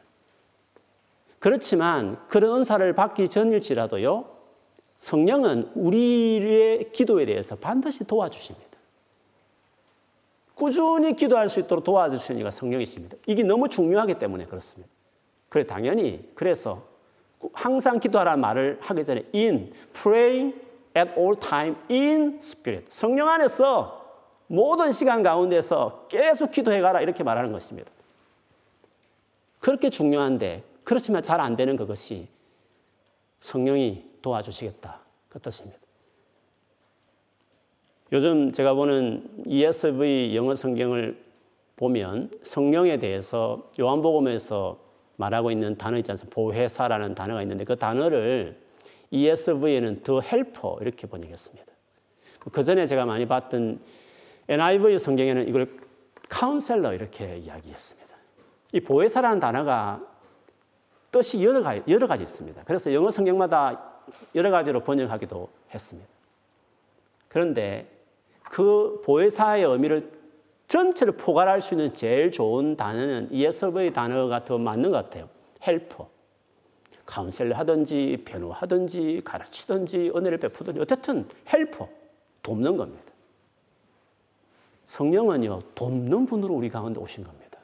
그렇지만 1.39 2.17
그런 2.27 2.59
은사를 2.59 2.93
받기 2.93 3.29
전일지라도요. 3.29 4.25
성령은 4.97 5.71
우리의 5.75 6.91
기도에 6.91 7.25
대해서 7.25 7.55
반드시 7.55 8.05
도와주십니다. 8.05 8.67
꾸준히 10.53 11.15
기도할 11.15 11.47
수 11.47 11.61
있도록 11.61 11.85
도와주시는 11.85 12.41
이가 12.41 12.51
성령이십니다. 12.51 13.17
이게 13.25 13.43
너무 13.43 13.69
중요하기 13.69 14.15
때문에 14.15 14.45
그렇습니다. 14.45 14.91
그래 15.47 15.65
당연히 15.65 16.29
그래서 16.35 16.83
항상 17.53 17.99
기도하라는 18.01 18.41
말을 18.41 18.77
하기 18.81 19.05
전에 19.05 19.23
in 19.33 19.71
praying 19.93 20.53
at 20.97 21.11
all 21.17 21.37
time 21.39 21.75
in 21.89 22.39
spirit. 22.41 22.87
성령 22.89 23.29
안에서 23.29 24.05
모든 24.47 24.91
시간 24.91 25.23
가운데서 25.23 26.07
계속 26.09 26.51
기도해 26.51 26.81
가라 26.81 26.99
이렇게 26.99 27.23
말하는 27.23 27.53
것입니다. 27.53 27.89
그렇게 29.59 29.89
중요한데 29.89 30.63
그렇지만 30.89 31.21
잘 31.21 31.39
안 31.39 31.55
되는 31.55 31.75
그것이 31.75 32.27
성령이 33.41 34.09
도와주시겠다 34.23 34.99
그 35.29 35.39
뜻입니다. 35.39 35.79
요즘 38.11 38.51
제가 38.51 38.73
보는 38.73 39.43
ESV 39.45 40.35
영어 40.35 40.55
성경을 40.55 41.23
보면 41.75 42.31
성령에 42.41 42.97
대해서 42.97 43.69
요한복음에서 43.79 44.79
말하고 45.17 45.51
있는 45.51 45.77
단어 45.77 45.95
있지 45.97 46.09
않습니까? 46.11 46.33
보혜사라는 46.33 47.13
단어가 47.13 47.43
있는데 47.43 47.65
그 47.65 47.75
단어를 47.75 48.59
ESV에는 49.11 50.01
더 50.01 50.21
헬퍼 50.21 50.79
이렇게 50.81 51.05
번역했습니다. 51.05 51.71
그 52.51 52.63
전에 52.63 52.87
제가 52.87 53.05
많이 53.05 53.27
봤던 53.27 53.79
NIV 54.47 54.97
성경에는 54.97 55.49
이걸 55.49 55.71
카운셀러 56.29 56.95
이렇게 56.95 57.37
이야기했습니다. 57.37 58.09
이 58.73 58.79
보혜사라는 58.79 59.39
단어가 59.39 60.08
뜻이 61.11 61.43
여러 61.43 61.61
가지, 61.61 61.83
여러 61.87 62.07
가지 62.07 62.23
있습니다. 62.23 62.63
그래서 62.65 62.93
영어 62.93 63.11
성경마다 63.11 63.81
여러 64.35 64.51
가지로 64.51 64.81
번역하기도 64.81 65.49
했습니다. 65.73 66.09
그런데 67.27 67.87
그 68.43 69.01
보혜사의 69.05 69.63
의미를 69.63 70.11
전체를 70.67 71.13
포괄할 71.13 71.61
수 71.61 71.73
있는 71.73 71.93
제일 71.93 72.31
좋은 72.31 72.75
단어는 72.75 73.31
ESV 73.31 73.91
단어가 73.91 74.45
더 74.45 74.57
맞는 74.57 74.91
것 74.91 74.97
같아요. 74.97 75.29
helper. 75.65 76.07
counselor 77.05 77.55
하든지 77.55 78.21
변호하든지 78.23 79.23
가르치든지 79.25 80.11
은혜를 80.15 80.37
베푸든지 80.37 80.79
어쨌든 80.79 81.27
helper 81.51 81.89
돕는 82.43 82.77
겁니다. 82.77 83.11
성령은요, 84.85 85.61
돕는 85.73 86.27
분으로 86.27 86.53
우리 86.53 86.69
가운데 86.69 86.99
오신 86.99 87.23
겁니다. 87.23 87.59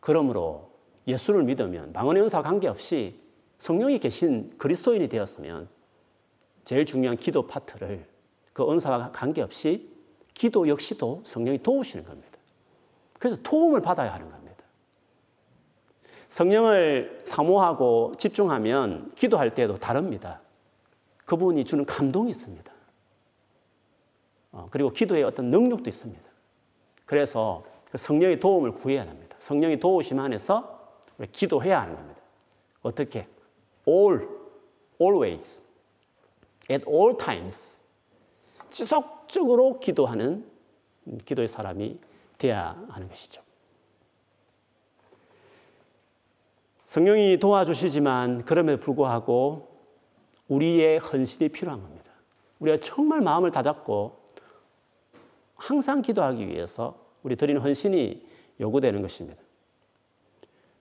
그러므로 0.00 0.70
예수를 1.08 1.42
믿으면 1.42 1.92
방언의 1.92 2.22
은사와 2.22 2.42
관계없이 2.44 3.18
성령이 3.56 3.98
계신 3.98 4.56
그리스도인이 4.58 5.08
되었으면 5.08 5.68
제일 6.64 6.84
중요한 6.84 7.16
기도 7.16 7.46
파트를 7.46 8.06
그 8.52 8.70
은사와 8.70 9.10
관계없이 9.12 9.90
기도 10.34 10.68
역시도 10.68 11.22
성령이 11.24 11.62
도우시는 11.62 12.04
겁니다. 12.04 12.38
그래서 13.18 13.40
도움을 13.42 13.80
받아야 13.80 14.12
하는 14.12 14.30
겁니다. 14.30 14.64
성령을 16.28 17.22
사모하고 17.24 18.12
집중하면 18.18 19.12
기도할 19.14 19.54
때도 19.54 19.78
다릅니다. 19.78 20.42
그분이 21.24 21.64
주는 21.64 21.84
감동이 21.84 22.30
있습니다. 22.30 22.72
어, 24.52 24.68
그리고 24.70 24.90
기도에 24.90 25.22
어떤 25.22 25.46
능력도 25.50 25.88
있습니다. 25.88 26.22
그래서 27.06 27.64
그 27.90 27.96
성령의 27.96 28.40
도움을 28.40 28.72
구해야 28.72 29.02
합니다. 29.02 29.36
성령의 29.40 29.80
도우심 29.80 30.20
안에서 30.20 30.77
기도해야 31.26 31.82
하는 31.82 31.94
겁니다. 31.96 32.20
어떻게? 32.82 33.26
All, 33.86 34.28
always, 35.00 35.62
at 36.70 36.84
all 36.88 37.16
times. 37.16 37.82
지속적으로 38.70 39.80
기도하는 39.80 40.48
기도의 41.24 41.48
사람이 41.48 41.98
되어야 42.38 42.86
하는 42.88 43.08
것이죠. 43.08 43.42
성령이 46.86 47.38
도와주시지만 47.38 48.44
그럼에도 48.44 48.80
불구하고 48.80 49.68
우리의 50.48 50.98
헌신이 50.98 51.50
필요한 51.50 51.82
겁니다. 51.82 52.12
우리가 52.60 52.78
정말 52.78 53.20
마음을 53.20 53.50
다잡고 53.50 54.24
항상 55.54 56.00
기도하기 56.00 56.48
위해서 56.48 56.98
우리 57.22 57.36
드리는 57.36 57.60
헌신이 57.60 58.26
요구되는 58.60 59.02
것입니다. 59.02 59.42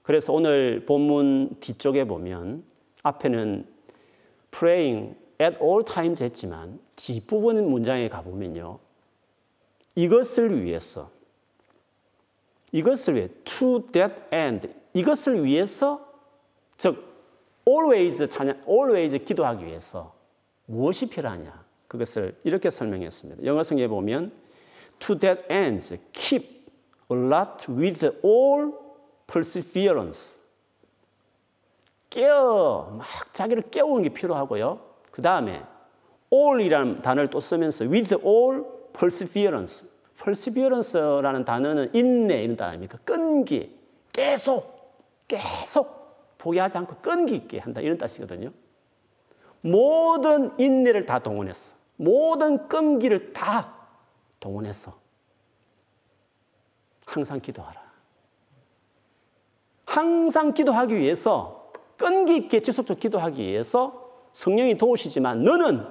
그래서 0.07 0.31
오늘 0.31 0.85
본문 0.85 1.57
뒤쪽에 1.59 2.05
보면 2.05 2.63
앞에는 3.03 3.67
praying 4.51 5.17
at 5.41 5.57
all 5.61 5.83
times 5.83 6.23
했지만 6.23 6.79
뒷부분 6.95 7.69
문장에 7.69 8.07
가보면요. 8.07 8.79
이것을 9.95 10.63
위해서 10.63 11.09
이것을 12.71 13.15
위해 13.15 13.27
to 13.43 13.85
that 13.87 14.15
end 14.33 14.69
이것을 14.93 15.43
위해서 15.43 16.07
즉 16.77 17.03
always 17.67 18.29
찬양 18.29 18.61
always 18.65 19.17
기도하기 19.25 19.65
위해서 19.65 20.15
무엇이 20.67 21.09
필요하냐 21.09 21.65
그것을 21.89 22.33
이렇게 22.45 22.69
설명했습니다. 22.69 23.43
영어 23.43 23.61
성경에 23.61 23.89
보면 23.89 24.31
to 24.99 25.19
that 25.19 25.41
end 25.53 25.97
keep 26.13 26.65
alert 27.11 27.69
with 27.69 28.05
all 28.23 28.86
perseverance 29.27 30.39
깨어 32.09 32.95
막 32.97 33.33
자기를 33.33 33.69
깨우는 33.69 34.03
게 34.03 34.09
필요하고요. 34.09 34.79
그 35.11 35.21
다음에 35.21 35.63
all이라는 36.31 37.01
단어를 37.01 37.29
또 37.29 37.39
쓰면서 37.39 37.85
with 37.85 38.15
all 38.25 38.63
perseverance 38.93 39.89
perseverance라는 40.23 41.45
단어는 41.45 41.93
인내 41.93 42.43
이런 42.43 42.55
단어입니까? 42.55 42.99
끈기 43.03 43.77
계속 44.11 44.77
계속 45.27 46.37
포기하지 46.37 46.77
않고 46.77 46.95
끈기 46.97 47.35
있게 47.35 47.59
한다. 47.59 47.81
이런 47.81 47.97
뜻이거든요. 47.97 48.51
모든 49.61 50.57
인내를 50.59 51.05
다 51.05 51.19
동원했어. 51.19 51.75
모든 51.97 52.67
끈기를 52.67 53.33
다 53.33 53.73
동원했어. 54.39 54.97
항상 57.05 57.39
기도하라. 57.39 57.86
항상 59.97 60.53
기도하기 60.53 60.95
위해서 60.95 61.71
끈기 61.97 62.35
있게 62.35 62.61
지속적으로 62.61 62.99
기도하기 62.99 63.41
위해서 63.41 64.11
성령이 64.31 64.77
도우시지만 64.77 65.43
너는 65.43 65.83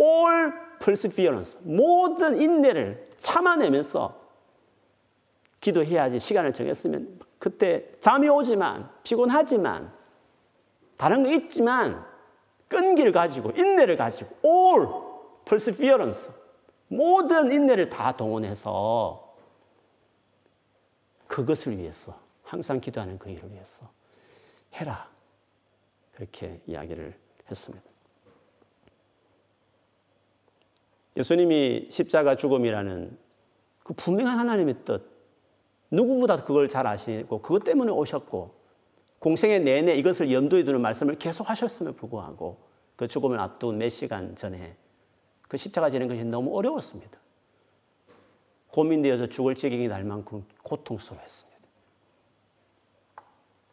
all 0.00 0.52
perseverance 0.82 1.60
모든 1.62 2.40
인내를 2.40 3.10
참아내면서 3.18 4.18
기도해야지 5.60 6.18
시간을 6.18 6.54
정했으면 6.54 7.20
그때 7.38 7.92
잠이 8.00 8.30
오지만 8.30 8.88
피곤하지만 9.02 9.92
다른 10.96 11.22
거 11.22 11.30
있지만 11.30 12.02
끈기를 12.68 13.12
가지고 13.12 13.50
인내를 13.50 13.98
가지고 13.98 14.34
all 14.42 14.88
perseverance 15.44 16.32
모든 16.88 17.50
인내를 17.50 17.90
다 17.90 18.16
동원해서 18.16 19.28
그것을 21.26 21.76
위해서 21.76 22.29
항상 22.50 22.80
기도하는 22.80 23.16
그 23.16 23.30
일을 23.30 23.52
위해서 23.52 23.88
해라 24.74 25.08
그렇게 26.12 26.60
이야기를 26.66 27.14
했습니다. 27.48 27.88
예수님이 31.16 31.86
십자가 31.92 32.34
죽음이라는 32.34 33.16
그 33.84 33.92
분명한 33.92 34.36
하나님의 34.36 34.84
뜻 34.84 35.08
누구보다 35.92 36.42
그걸 36.42 36.68
잘 36.68 36.88
아시고 36.88 37.40
그것 37.40 37.62
때문에 37.62 37.92
오셨고 37.92 38.52
공생의 39.20 39.60
내내 39.60 39.94
이것을 39.94 40.32
염두에 40.32 40.64
두는 40.64 40.80
말씀을 40.80 41.20
계속 41.20 41.48
하셨음에 41.48 41.92
불구하고 41.92 42.58
그 42.96 43.06
죽음을 43.06 43.38
앞둔 43.38 43.78
몇 43.78 43.90
시간 43.90 44.34
전에 44.34 44.76
그 45.42 45.56
십자가 45.56 45.88
지는 45.88 46.08
것이 46.08 46.24
너무 46.24 46.56
어려웠습니다. 46.56 47.16
고민되어서 48.72 49.28
죽을 49.28 49.54
지경이 49.54 49.86
날 49.86 50.02
만큼 50.02 50.44
고통스러웠습니다. 50.64 51.49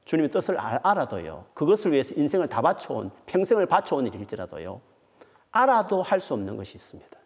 주님의 0.08 0.32
뜻을 0.32 0.58
알아도요, 0.58 1.48
그것을 1.54 1.92
위해서 1.92 2.16
인생을 2.16 2.48
다 2.48 2.62
바쳐온, 2.62 3.12
평생을 3.26 3.66
바쳐온 3.66 4.08
일일지라도요, 4.08 4.80
알아도 5.52 6.02
할 6.02 6.22
수 6.22 6.34
없는 6.34 6.56
것이 6.56 6.76
있습니다. 6.76 7.20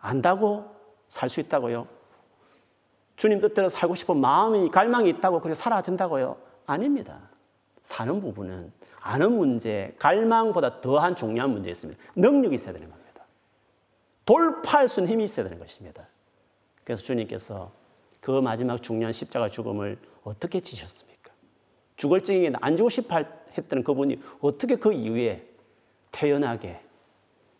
안다고 0.00 0.74
살 1.08 1.28
수 1.28 1.38
있다고요? 1.38 1.86
주님 3.14 3.38
뜻대로 3.40 3.68
살고 3.68 3.94
싶은 3.94 4.16
마음이 4.16 4.70
갈망이 4.70 5.08
있다고 5.08 5.40
그래 5.40 5.54
사라진다고요? 5.54 6.36
아닙니다. 6.66 7.30
사는 7.82 8.20
부분은 8.20 8.72
아는 9.00 9.32
문제, 9.36 9.94
갈망보다 10.00 10.80
더한 10.80 11.14
중요한 11.14 11.50
문제 11.50 11.70
있습니다. 11.70 12.02
능력이 12.16 12.56
있어야 12.56 12.72
되는 12.72 12.90
겁니다. 12.90 13.24
돌파할 14.26 14.88
수 14.88 14.98
있는 14.98 15.12
힘이 15.12 15.24
있어야 15.24 15.44
되는 15.44 15.60
것입니다. 15.60 16.08
그래서 16.82 17.04
주님께서 17.04 17.70
그 18.20 18.40
마지막 18.40 18.82
중요한 18.82 19.12
십자가 19.12 19.48
죽음을 19.48 19.96
어떻게 20.24 20.58
지셨습니까? 20.58 21.13
징에 21.96 22.52
안 22.60 22.76
주고 22.76 22.88
싶어 22.88 23.24
했던 23.56 23.84
그분이 23.84 24.20
어떻게 24.40 24.76
그 24.76 24.92
이후에 24.92 25.48
태연하게 26.12 26.80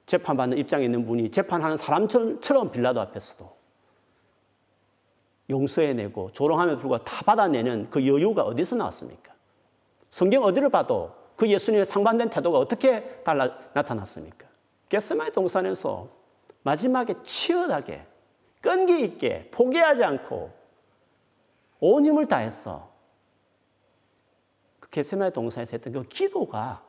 재판받는 0.06 0.58
입장에 0.58 0.84
있는 0.84 1.06
분이 1.06 1.30
재판하는 1.30 1.76
사람처럼 1.76 2.70
빌라도 2.70 3.00
앞에서도 3.00 3.54
용서해내고 5.50 6.32
조롱하며 6.32 6.78
불구하고 6.78 7.04
다 7.04 7.22
받아내는 7.24 7.90
그 7.90 8.06
여유가 8.06 8.42
어디서 8.42 8.76
나왔습니까? 8.76 9.32
성경 10.10 10.44
어디를 10.44 10.68
봐도 10.68 11.12
그 11.36 11.48
예수님의 11.48 11.86
상반된 11.86 12.30
태도가 12.30 12.58
어떻게 12.58 13.02
달라 13.24 13.58
나타났습니까? 13.72 14.46
게스마의 14.88 15.32
동산에서 15.32 16.08
마지막에 16.62 17.14
치열하게 17.22 18.06
끈기 18.60 19.04
있게 19.04 19.48
포기하지 19.50 20.04
않고 20.04 20.50
온 21.80 22.04
힘을 22.04 22.26
다했어. 22.26 22.93
그 24.94 25.00
게스마의 25.00 25.32
동산에서 25.32 25.72
했던 25.72 25.92
그 25.92 26.04
기도가 26.04 26.86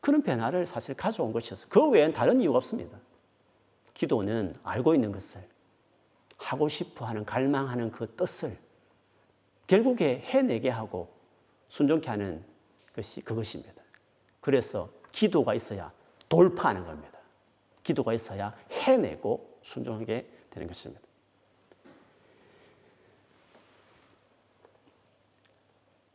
그런 0.00 0.22
변화를 0.22 0.64
사실 0.64 0.94
가져온 0.94 1.30
것이었어요. 1.30 1.68
그 1.68 1.90
외엔 1.90 2.14
다른 2.14 2.40
이유가 2.40 2.56
없습니다. 2.56 2.98
기도는 3.92 4.54
알고 4.62 4.94
있는 4.94 5.12
것을 5.12 5.46
하고 6.38 6.68
싶어 6.68 7.04
하는 7.04 7.26
갈망하는 7.26 7.90
그 7.90 8.16
뜻을 8.16 8.56
결국에 9.66 10.20
해내게 10.24 10.70
하고 10.70 11.12
순종케 11.68 12.08
하는 12.08 12.42
것이 12.96 13.20
그것입니다. 13.20 13.82
그래서 14.40 14.88
기도가 15.12 15.52
있어야 15.52 15.92
돌파하는 16.30 16.86
겁니다. 16.86 17.18
기도가 17.82 18.14
있어야 18.14 18.54
해내고 18.70 19.58
순종하게 19.62 20.30
되는 20.48 20.66
것입니다. 20.66 21.02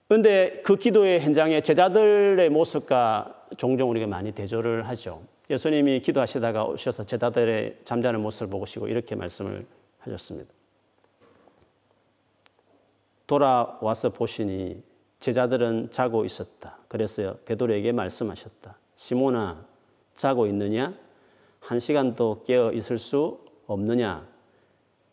그런데 0.07 0.61
그 0.63 0.75
기도의 0.75 1.19
현장에 1.21 1.61
제자들의 1.61 2.49
모습과 2.49 3.47
종종 3.57 3.89
우리가 3.89 4.07
많이 4.07 4.31
대조를 4.31 4.83
하죠. 4.89 5.23
예수님이 5.49 6.01
기도하시다가 6.01 6.65
오셔서 6.65 7.03
제자들의 7.03 7.79
잠자는 7.83 8.21
모습을 8.21 8.49
보시고 8.49 8.87
이렇게 8.87 9.15
말씀을 9.15 9.65
하셨습니다. 9.99 10.51
돌아와서 13.27 14.09
보시니 14.09 14.83
제자들은 15.19 15.89
자고 15.91 16.25
있었다. 16.25 16.77
그래서 16.87 17.37
베드로에게 17.45 17.91
말씀하셨다. 17.91 18.77
시몬아 18.95 19.65
자고 20.15 20.45
있느냐? 20.47 20.93
한 21.59 21.79
시간도 21.79 22.43
깨어 22.45 22.73
있을 22.73 22.99
수 22.99 23.39
없느냐? 23.65 24.27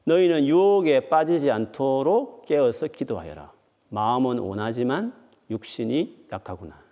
너희는 0.04 0.46
유혹에 0.46 1.08
빠지지 1.08 1.50
않도록 1.50 2.44
깨어서 2.44 2.88
기도하여라. 2.88 3.51
마음은 3.92 4.38
원하지만 4.38 5.14
육신이 5.50 6.28
약하구나. 6.32 6.82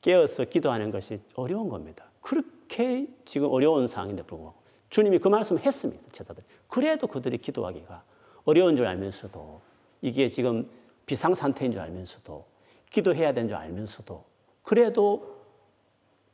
깨어서 0.00 0.44
기도하는 0.46 0.90
것이 0.90 1.18
어려운 1.36 1.68
겁니다. 1.68 2.04
그렇게 2.20 3.06
지금 3.24 3.48
어려운 3.50 3.86
상황인데 3.86 4.24
불구하고 4.24 4.58
주님이 4.90 5.20
그 5.20 5.28
말씀을 5.28 5.62
했습니다. 5.62 6.02
제자들. 6.10 6.42
그래도 6.68 7.06
그들이 7.06 7.38
기도하기가 7.38 8.02
어려운 8.44 8.74
줄 8.74 8.86
알면서도 8.86 9.60
이게 10.02 10.28
지금 10.28 10.68
비상 11.06 11.34
상태인 11.34 11.70
줄 11.70 11.80
알면서도 11.80 12.44
기도해야 12.90 13.32
되는 13.32 13.48
줄 13.48 13.56
알면서도 13.56 14.24
그래도 14.64 15.42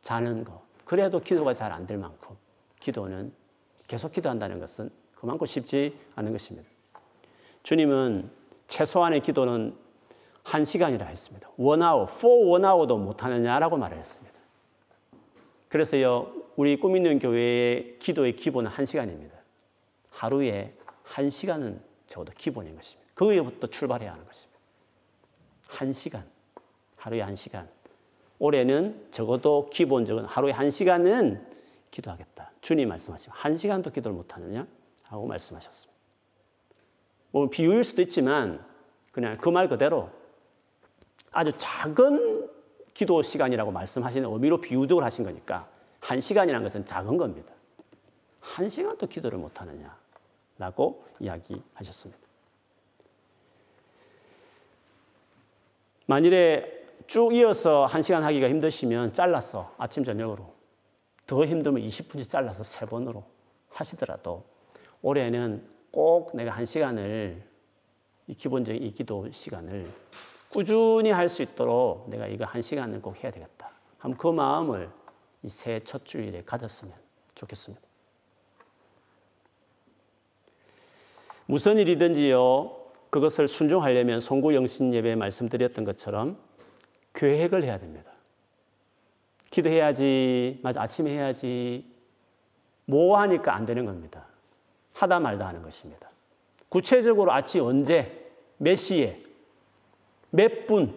자는 0.01 0.43
거, 0.45 0.63
그래도 0.87 1.21
기도가 1.21 1.53
잘 1.53 1.71
안 1.71 1.87
될 1.87 1.99
만큼 1.99 2.35
기도는 2.81 3.33
계속 3.87 4.11
기도한다는 4.13 4.59
것은 4.59 4.91
그만큼 5.15 5.47
쉽지 5.47 5.95
않은 6.15 6.33
것입니다. 6.33 6.67
주님은 7.63 8.31
최소한의 8.69 9.21
기도는 9.21 9.77
한 10.43 10.65
시간이라 10.65 11.07
했습니다. 11.07 11.51
원아워, 11.57 12.07
포 12.07 12.49
원아워도 12.49 12.99
못하느냐라고 12.99 13.77
말을 13.77 13.99
했습니다. 13.99 14.39
그래서요, 15.69 16.33
우리 16.57 16.77
꿈 16.77 16.97
있는 16.97 17.19
교회의 17.19 17.99
기도의 17.99 18.37
기본은 18.37 18.71
한 18.71 18.87
시간입니다. 18.87 19.37
하루에 20.11 20.75
한 21.03 21.31
시간은 21.31 21.81
적어도 22.07 22.33
기본인 22.37 22.75
것입니다. 22.75 23.11
거기부터 23.15 23.67
출발해야 23.67 24.13
하는 24.13 24.25
것입니다. 24.25 24.59
한 25.67 25.93
시간, 25.93 26.25
하루에 26.97 27.21
한 27.21 27.37
시간. 27.37 27.69
올해는 28.39 29.09
적어도 29.11 29.69
기본적인 29.71 30.25
하루에 30.25 30.53
한 30.53 30.71
시간은 30.71 31.47
기도하겠다. 31.91 32.53
주님 32.61 32.89
말씀하시고 32.89 33.33
한 33.35 33.57
시간도 33.57 33.91
기도를 33.91 34.17
못하느냐? 34.17 34.67
하고 35.03 35.27
말씀하셨습니다. 35.27 35.90
뭐 37.31 37.49
비유일 37.49 37.85
수도 37.85 38.03
있지만 38.03 38.65
그냥 39.13 39.37
그 39.37 39.51
말 39.51 39.69
그대로 39.69 40.11
아주 41.33 41.53
작은 41.57 42.49
기도 42.95 43.23
시간이라고 43.23 43.71
말씀하시는 43.71 44.29
의미로 44.31 44.61
비유적으로 44.61 45.05
하신 45.05 45.25
거니까 45.25 45.69
한 46.01 46.21
시간이라는 46.21 46.65
것은 46.65 46.87
작은 46.87 47.17
겁니다. 47.17 47.53
한 48.41 48.69
시간도 48.69 49.07
기도를 49.07 49.39
못하느냐라고 49.39 51.05
이야기하셨습니다. 51.21 52.21
만일에 56.07 56.81
쭉 57.07 57.35
이어서 57.35 57.87
한 57.87 58.03
시간 58.03 58.23
하기가 58.25 58.49
힘드시면 58.49 59.13
잘랐어 59.13 59.75
아침 59.79 60.05
저녁으로 60.05 60.53
더 61.27 61.45
힘들면 61.45 61.83
20분씩 61.87 62.29
잘라서 62.29 62.65
세 62.65 62.87
번으로 62.87 63.25
하시더라도 63.69 64.45
올해는 65.03 65.65
꼭 65.91 66.31
내가 66.35 66.53
한 66.53 66.65
시간을 66.65 67.43
이 68.27 68.35
기본적인 68.35 68.83
이 68.83 68.93
기도 68.93 69.31
시간을 69.31 69.91
꾸준히 70.49 71.11
할 71.11 71.29
수 71.29 71.43
있도록 71.43 72.09
내가 72.11 72.27
이거 72.27 72.45
한 72.45 72.63
시간을 72.63 73.01
꼭 73.03 73.23
해야 73.23 73.31
되겠다. 73.33 73.71
한번 73.99 74.19
그 74.19 74.29
마음을 74.29 74.91
이 75.43 75.49
새 75.49 75.81
첫 75.85 76.05
주일에 76.05 76.43
가졌으면 76.45 76.95
좋겠습니다. 77.35 77.83
무슨 81.47 81.79
일이든지요, 81.79 82.77
그것을 83.11 83.49
순종하려면 83.49 84.21
송구 84.21 84.55
영신 84.55 84.95
예배에 84.95 85.17
말씀드렸던 85.17 85.85
것처럼 85.85 86.39
계획을 87.15 87.65
해야 87.65 87.79
됩니다. 87.79 88.13
기도해야지, 89.51 90.61
맞아, 90.63 90.83
아침에 90.83 91.11
해야지. 91.11 91.85
뭐 92.85 93.19
하니까 93.19 93.55
안 93.55 93.67
되는 93.67 93.85
겁니다. 93.85 94.27
하다 94.95 95.21
말다 95.21 95.49
하는 95.49 95.63
것입니다. 95.63 96.09
구체적으로 96.69 97.33
아침 97.33 97.65
언제, 97.65 98.31
몇 98.59 98.77
시에, 98.77 99.23
몇 100.31 100.67
분 100.67 100.97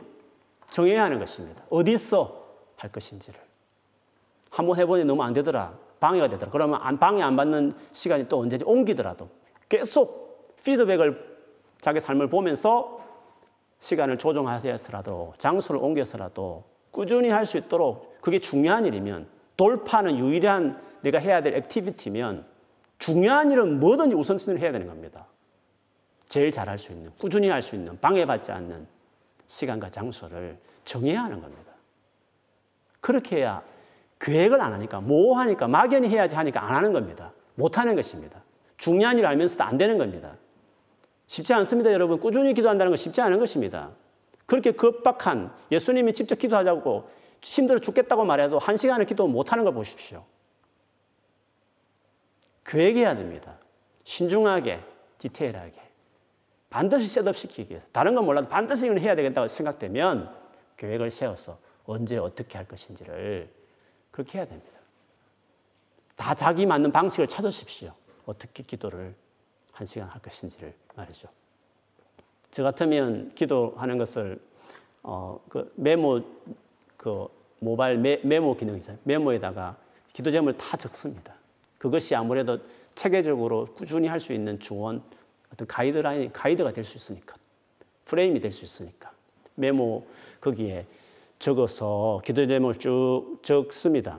정해야 0.69 1.03
하는 1.03 1.19
것입니다. 1.19 1.63
어디서 1.69 2.43
할 2.77 2.91
것인지를. 2.91 3.39
한번 4.49 4.77
해보니 4.77 5.05
너무 5.05 5.23
안 5.23 5.33
되더라. 5.33 5.73
방해가 5.99 6.27
되더라. 6.29 6.51
그러면 6.51 6.79
안, 6.83 6.99
방해 6.99 7.21
안 7.21 7.35
받는 7.35 7.73
시간이 7.93 8.27
또 8.27 8.39
언제지 8.39 8.65
옮기더라도 8.65 9.29
계속 9.69 10.55
피드백을 10.63 11.37
자기 11.79 11.99
삶을 11.99 12.27
보면서 12.27 13.01
시간을 13.79 14.17
조정하셔서라도 14.17 15.33
장소를 15.37 15.81
옮겨서라도 15.81 16.63
꾸준히 16.91 17.29
할 17.29 17.45
수 17.45 17.57
있도록 17.57 18.21
그게 18.21 18.39
중요한 18.39 18.85
일이면 18.85 19.27
돌파는 19.57 20.17
유일한 20.19 20.81
내가 21.01 21.19
해야 21.19 21.41
될 21.41 21.55
액티비티면 21.55 22.45
중요한 23.03 23.51
일은 23.51 23.81
뭐든지 23.81 24.15
우선순위를 24.15 24.61
해야 24.61 24.71
되는 24.71 24.87
겁니다. 24.87 25.25
제일 26.29 26.53
잘할 26.53 26.79
수 26.79 26.93
있는, 26.93 27.11
꾸준히 27.19 27.49
할 27.49 27.61
수 27.61 27.75
있는, 27.75 27.99
방해받지 27.99 28.53
않는 28.53 28.87
시간과 29.45 29.89
장소를 29.91 30.57
정해야 30.85 31.21
하는 31.21 31.41
겁니다. 31.41 31.73
그렇게 33.01 33.39
해야 33.39 33.61
계획을 34.21 34.61
안 34.61 34.71
하니까, 34.71 35.01
뭐 35.01 35.37
하니까, 35.37 35.67
막연히 35.67 36.07
해야지 36.07 36.37
하니까 36.37 36.65
안 36.65 36.75
하는 36.75 36.93
겁니다. 36.93 37.33
못 37.55 37.77
하는 37.77 37.97
것입니다. 37.97 38.41
중요한 38.77 39.17
일을 39.17 39.27
알면서도 39.27 39.61
안 39.65 39.77
되는 39.77 39.97
겁니다. 39.97 40.37
쉽지 41.27 41.53
않습니다, 41.55 41.91
여러분. 41.91 42.21
꾸준히 42.21 42.53
기도한다는 42.53 42.91
건 42.91 42.95
쉽지 42.95 43.19
않은 43.19 43.37
것입니다. 43.37 43.89
그렇게 44.45 44.71
급박한 44.71 45.51
예수님이 45.73 46.13
직접 46.13 46.39
기도하자고 46.39 47.09
힘들어 47.41 47.79
죽겠다고 47.79 48.23
말해도 48.23 48.59
한 48.59 48.77
시간을 48.77 49.05
기도 49.07 49.27
못 49.27 49.51
하는 49.51 49.65
걸 49.65 49.73
보십시오. 49.73 50.23
계획해야 52.65 53.15
됩니다. 53.15 53.57
신중하게, 54.03 54.79
디테일하게. 55.19 55.81
반드시 56.69 57.07
셋업시키기 57.07 57.71
위해서. 57.71 57.87
다른 57.91 58.15
건 58.15 58.25
몰라도 58.25 58.49
반드시 58.49 58.85
이건 58.85 58.99
해야 58.99 59.15
되겠다고 59.15 59.47
생각되면 59.47 60.35
계획을 60.77 61.11
세워서 61.11 61.59
언제 61.85 62.17
어떻게 62.17 62.57
할 62.57 62.67
것인지를 62.67 63.49
그렇게 64.11 64.39
해야 64.39 64.45
됩니다. 64.47 64.71
다 66.15 66.33
자기 66.33 66.65
맞는 66.65 66.91
방식을 66.91 67.27
찾으십시오. 67.27 67.93
어떻게 68.25 68.63
기도를 68.63 69.13
한 69.71 69.85
시간 69.85 70.07
할 70.07 70.21
것인지를 70.21 70.73
말이죠. 70.95 71.27
저 72.51 72.63
같으면 72.63 73.33
기도하는 73.35 73.97
것을 73.97 74.39
어, 75.01 75.39
그 75.49 75.71
메모 75.75 76.21
그 76.97 77.27
모바일 77.59 77.97
메, 77.97 78.19
메모 78.23 78.55
기능 78.55 78.77
이잖아요 78.77 78.99
메모에다가 79.03 79.75
기도 80.13 80.31
제목을 80.31 80.57
다 80.57 80.77
적습니다. 80.77 81.33
그것이 81.83 82.15
아무래도 82.15 82.59
체계적으로 82.95 83.65
꾸준히 83.75 84.07
할 84.07 84.21
수 84.21 84.31
있는 84.31 84.57
중원 84.57 85.03
어떤 85.51 85.67
가이드라인 85.67 86.31
가이드가 86.31 86.71
될 86.71 86.85
수 86.85 86.95
있으니까 86.97 87.35
프레임이 88.05 88.39
될 88.39 88.53
수 88.53 88.63
있으니까 88.63 89.11
메모 89.55 90.05
거기에 90.39 90.85
적어서 91.39 92.21
기도 92.23 92.47
제목을 92.47 92.75
쭉 92.75 93.39
적습니다. 93.41 94.17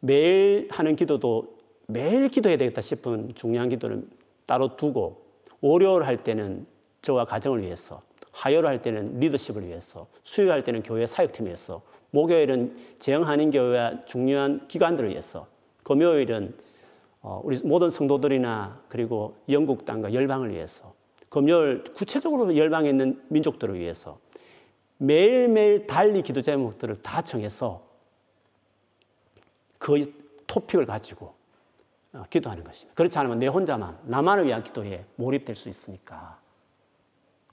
매일 0.00 0.68
하는 0.70 0.96
기도도 0.96 1.56
매일 1.86 2.28
기도해야 2.28 2.58
되겠다 2.58 2.82
싶은 2.82 3.34
중요한 3.34 3.70
기도를 3.70 4.06
따로 4.44 4.76
두고 4.76 5.22
월요일 5.62 6.02
할 6.02 6.22
때는 6.22 6.66
저와 7.00 7.24
가정을 7.24 7.62
위해서, 7.62 8.02
화요일 8.32 8.66
할 8.66 8.82
때는 8.82 9.18
리더십을 9.18 9.66
위해서, 9.66 10.06
수요일 10.24 10.52
할 10.52 10.62
때는 10.62 10.82
교회 10.82 11.06
사역팀을 11.06 11.48
위해서, 11.48 11.80
목요일은 12.10 12.76
재영한인교회와 12.98 14.04
중요한 14.04 14.68
기관들을 14.68 15.08
위해서, 15.08 15.48
금요일은 15.88 16.54
어, 17.22 17.40
우리 17.42 17.58
모든 17.64 17.88
성도들이나 17.88 18.82
그리고 18.90 19.38
영국 19.48 19.86
땅과 19.86 20.12
열방을 20.12 20.50
위해서, 20.50 20.92
금요일 21.30 21.82
구체적으로 21.94 22.54
열방에 22.54 22.90
있는 22.90 23.24
민족들을 23.28 23.78
위해서 23.78 24.18
매일매일 24.98 25.86
달리 25.86 26.20
기도 26.20 26.42
제목들을 26.42 26.96
다 26.96 27.22
정해서 27.22 27.82
그 29.78 30.12
토픽을 30.46 30.84
가지고 30.84 31.34
어, 32.12 32.24
기도하는 32.28 32.64
것입니다. 32.64 32.94
그렇지 32.94 33.18
않으면 33.18 33.38
내 33.38 33.46
혼자만 33.46 33.98
나만을 34.04 34.46
위한 34.46 34.62
기도에 34.62 35.06
몰입될 35.16 35.56
수 35.56 35.70
있으니까. 35.70 36.38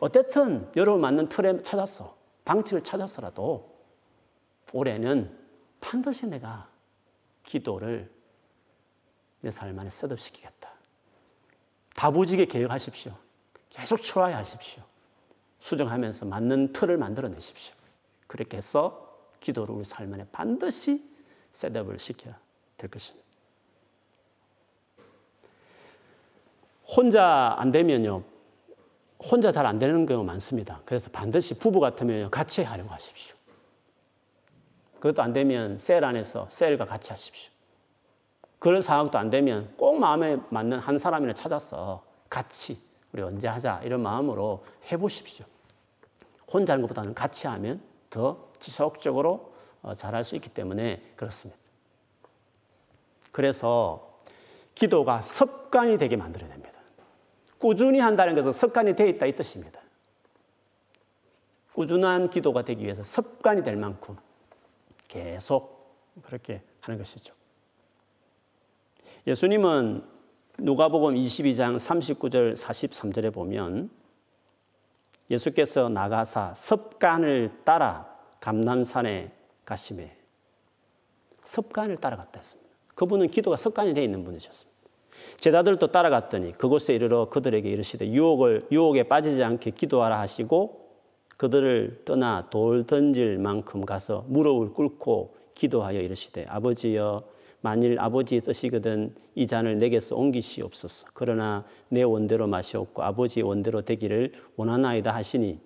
어쨌든 0.02 0.70
여러분 0.76 1.00
맞는 1.00 1.30
틀에 1.30 1.62
찾았어. 1.64 2.18
방식을 2.44 2.84
찾았어라도 2.84 3.74
올해는 4.74 5.34
반드시 5.80 6.28
내가 6.28 6.68
기도를 7.44 8.15
내 9.46 9.52
삶 9.52 9.78
안에 9.78 9.90
setup시키겠다. 9.92 10.72
다부지게 11.96 12.48
계획하십시오. 12.48 13.14
계속 13.70 14.02
try 14.02 14.34
하십시오. 14.34 14.84
수정하면서 15.60 16.26
맞는 16.26 16.74
틀을 16.74 16.98
만들어내십시오. 16.98 17.76
그렇게 18.28 18.58
해서 18.58 19.20
기도를 19.40 19.76
우리 19.76 19.86
삶 19.86 20.12
안에 20.14 20.26
반드시 20.32 21.08
setup을 21.54 22.00
시켜야 22.00 22.38
될 22.78 22.90
것입니다. 22.90 23.26
혼자 26.88 27.56
안 27.58 27.72
되면요. 27.72 28.24
혼자 29.20 29.52
잘 29.52 29.66
안 29.66 29.80
되는 29.80 30.06
경우가 30.06 30.26
많습니다. 30.26 30.82
그래서 30.86 31.10
반드시 31.12 31.58
부부 31.58 31.80
같으면 31.80 32.30
같이 32.32 32.64
하려고 32.64 32.90
하십시오. 32.90 33.36
그것도 34.96 35.22
안 35.22 35.34
되면 35.34 35.78
셀 35.78 36.04
안에서 36.04 36.48
셀과 36.50 36.86
같이 36.86 37.12
하십시오. 37.12 37.55
그런 38.66 38.82
상황도 38.82 39.20
안 39.20 39.30
되면 39.30 39.72
꼭 39.78 40.00
마음에 40.00 40.40
맞는 40.50 40.80
한 40.80 40.98
사람이나 40.98 41.34
찾아서 41.34 42.04
같이 42.32 42.80
우리 43.14 43.22
언제 43.22 43.48
하자 43.48 43.82
이런 43.84 44.02
마음으로 44.02 44.66
해보십시오. 44.92 45.46
혼자 46.52 46.74
하는 46.74 46.82
것보다는 46.82 47.14
같이 47.14 47.46
하면 47.46 47.80
더 48.10 48.48
지속적으로 48.58 49.54
어, 49.84 49.94
잘할 49.94 50.24
수 50.24 50.36
있기 50.36 50.50
때문에 50.50 51.14
그렇습니다. 51.16 51.62
그래서 53.32 54.20
기도가 54.74 55.22
습관이 55.22 56.00
되게 56.00 56.16
만들어야 56.16 56.50
됩니다. 56.50 56.74
꾸준히 57.60 58.00
한다는 58.00 58.34
것은 58.34 58.52
습관이 58.52 58.96
되어 58.96 59.06
있다 59.06 59.28
이 59.28 59.36
뜻입니다. 59.36 59.80
꾸준한 61.74 62.32
기도가 62.32 62.64
되기 62.64 62.84
위해서 62.86 63.04
습관이 63.04 63.62
될 63.62 63.76
만큼 63.76 64.18
계속 65.08 65.96
그렇게 66.24 66.64
하는 66.82 66.98
것이죠. 66.98 67.36
예수님은 69.28 70.04
누가복음 70.60 71.16
22장 71.16 71.78
39절 71.78 72.56
43절에 72.56 73.34
보면 73.34 73.90
예수께서 75.30 75.90
나가사 75.90 76.54
습관을 76.54 77.52
따라 77.64 78.16
감남산에 78.40 79.32
가심에 79.66 80.16
습관을 81.44 81.98
따라갔다 81.98 82.40
했습니다. 82.40 82.72
그분은 82.94 83.30
기도가 83.30 83.56
습관이 83.56 83.94
되어 83.94 84.04
있는 84.04 84.24
분이셨습니다. 84.24 84.76
제자들도 85.40 85.88
따라갔더니 85.88 86.58
그곳에 86.58 86.94
이르러 86.94 87.30
그들에게 87.30 87.70
이르시되 87.70 88.08
유혹을 88.10 88.68
유혹에 88.72 89.04
빠지지 89.04 89.44
않게 89.44 89.72
기도하라 89.72 90.20
하시고 90.20 90.86
그들을 91.38 92.04
떠나 92.06 92.48
돌 92.50 92.86
던질 92.86 93.38
만큼 93.40 93.86
가서 93.86 94.26
무릎을 94.28 94.74
꿇고 94.74 95.36
기도하여 95.56 96.00
이르시되 96.00 96.46
아버지여 96.48 97.24
만일 97.66 98.00
아버지의 98.00 98.42
뜻이거든 98.42 99.16
이 99.34 99.48
잔을 99.48 99.80
내게서 99.80 100.16
옮기시옵소서. 100.16 101.08
그러나 101.16 101.66
내 101.90 102.04
원대로 102.04 102.46
마시옵고 102.46 103.02
아버지의 103.02 103.44
원대로 103.44 103.82
되기를 103.82 104.34
원하나이다 104.56 105.12
하시니 105.12 105.60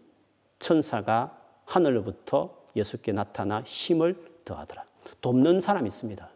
천사가 0.60 1.38
하늘로부터 1.66 2.56
예수께 2.78 3.12
나타나 3.12 3.62
힘을 3.64 4.16
더하더라. 4.46 4.86
돕는 5.20 5.60
사람이 5.60 5.88
있습니다. 5.90 6.30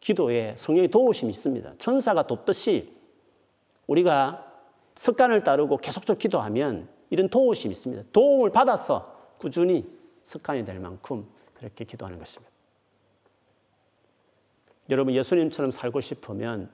기도에 0.00 0.54
성령의 0.58 0.90
도우심이 0.90 1.30
있습니다. 1.30 1.76
천사가 1.78 2.26
돕듯이 2.26 2.94
우리가 3.86 4.52
습관을 4.96 5.44
따르고 5.44 5.78
계속적으로 5.78 6.18
기도하면 6.18 6.90
이런 7.08 7.30
도우심이 7.30 7.72
있습니다. 7.72 8.02
도움을 8.12 8.50
받아서 8.50 9.16
꾸준히 9.38 9.86
습관이 10.24 10.66
될 10.66 10.78
만큼 10.78 11.26
그렇게 11.54 11.86
기도하는 11.86 12.18
것입니다. 12.18 12.49
여러분 14.90 15.14
예수님처럼 15.14 15.70
살고 15.70 16.00
싶으면 16.00 16.68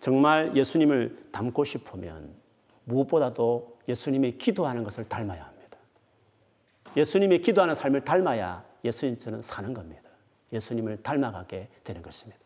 정말 0.00 0.56
예수님을 0.56 1.16
닮고 1.32 1.64
싶으면 1.64 2.30
무엇보다도 2.84 3.78
예수님이 3.88 4.38
기도하는 4.38 4.84
것을 4.84 5.04
닮아야 5.04 5.44
합니다. 5.44 5.78
예수님이 6.96 7.40
기도하는 7.40 7.74
삶을 7.74 8.04
닮아야 8.04 8.64
예수님처럼 8.84 9.42
사는 9.42 9.74
겁니다. 9.74 10.02
예수님을 10.52 11.02
닮아가게 11.02 11.68
되는 11.84 12.02
것입니다. 12.02 12.38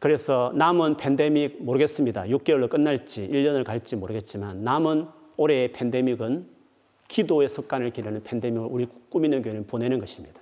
그래서 0.00 0.50
남은 0.54 0.96
팬데믹 0.96 1.62
모르겠습니다. 1.62 2.22
6개월로 2.22 2.70
끝날지 2.70 3.28
1년을 3.28 3.64
갈지 3.64 3.96
모르겠지만 3.96 4.64
남은 4.64 5.06
올해의 5.36 5.72
팬데믹은 5.72 6.48
기도의 7.08 7.48
습관을 7.48 7.90
기르는 7.90 8.22
팬데믹을 8.22 8.66
우리 8.70 8.88
꾸미는 9.10 9.42
교회는 9.42 9.66
보내는 9.66 9.98
것입니다. 9.98 10.39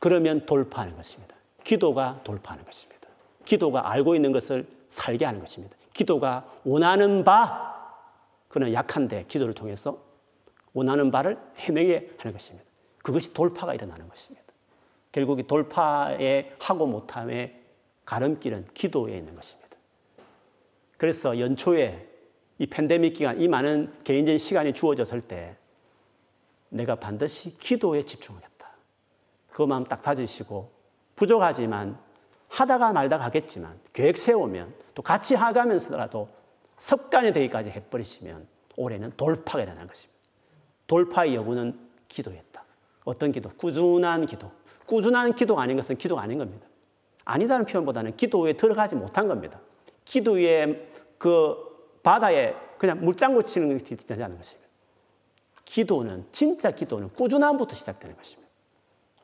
그러면 0.00 0.44
돌파하는 0.46 0.96
것입니다. 0.96 1.36
기도가 1.62 2.20
돌파하는 2.24 2.64
것입니다. 2.64 3.08
기도가 3.44 3.90
알고 3.90 4.16
있는 4.16 4.32
것을 4.32 4.66
살게 4.88 5.24
하는 5.24 5.38
것입니다. 5.38 5.76
기도가 5.92 6.50
원하는 6.64 7.22
바, 7.22 7.94
그는 8.48 8.72
약한데 8.72 9.26
기도를 9.28 9.54
통해서 9.54 10.02
원하는 10.72 11.10
바를 11.10 11.38
해내게 11.56 12.14
하는 12.18 12.32
것입니다. 12.32 12.68
그것이 13.02 13.32
돌파가 13.32 13.74
일어나는 13.74 14.08
것입니다. 14.08 14.46
결국 15.12 15.38
이 15.40 15.46
돌파의 15.46 16.54
하고 16.58 16.86
못함의 16.86 17.60
가름길은 18.04 18.68
기도에 18.74 19.16
있는 19.16 19.34
것입니다. 19.34 19.76
그래서 20.96 21.38
연초에 21.38 22.08
이 22.58 22.66
팬데믹 22.66 23.14
기간, 23.14 23.40
이 23.40 23.48
많은 23.48 23.92
개인적인 24.04 24.38
시간이 24.38 24.72
주어졌을 24.74 25.20
때 25.20 25.56
내가 26.68 26.96
반드시 26.96 27.56
기도에 27.58 28.04
집중하겠다. 28.04 28.49
그 29.60 29.64
마음 29.66 29.84
딱 29.84 30.00
다지시고 30.00 30.70
부족하지만 31.16 31.98
하다가 32.48 32.94
말다가 32.94 33.26
하겠지만 33.26 33.78
계획 33.92 34.16
세우면 34.16 34.72
또 34.94 35.02
같이 35.02 35.34
하가면서라도 35.34 36.30
습관이 36.78 37.34
되기까지 37.34 37.68
해버리시면 37.68 38.46
올해는 38.78 39.12
돌파가 39.18 39.62
일어나는 39.62 39.86
것입니다. 39.86 40.18
돌파의 40.86 41.34
여부는 41.34 41.78
기도였다. 42.08 42.64
어떤 43.04 43.32
기도? 43.32 43.50
꾸준한 43.50 44.24
기도. 44.24 44.50
꾸준한 44.86 45.34
기도가 45.34 45.60
아닌 45.60 45.76
것은 45.76 45.98
기도가 45.98 46.22
아닌 46.22 46.38
겁니다. 46.38 46.66
아니다는 47.26 47.66
표현보다는 47.66 48.16
기도에 48.16 48.54
들어가지 48.54 48.94
못한 48.94 49.28
겁니다. 49.28 49.60
기도의 50.06 50.88
그 51.18 51.54
바다에 52.02 52.54
그냥 52.78 53.04
물장구 53.04 53.44
치는 53.44 53.76
것이 53.76 53.94
되지 53.94 54.22
않는 54.22 54.38
것입니다. 54.38 54.70
기도는, 55.66 56.24
진짜 56.32 56.70
기도는 56.70 57.10
꾸준함부터 57.10 57.74
시작되는 57.74 58.16
것입니다. 58.16 58.39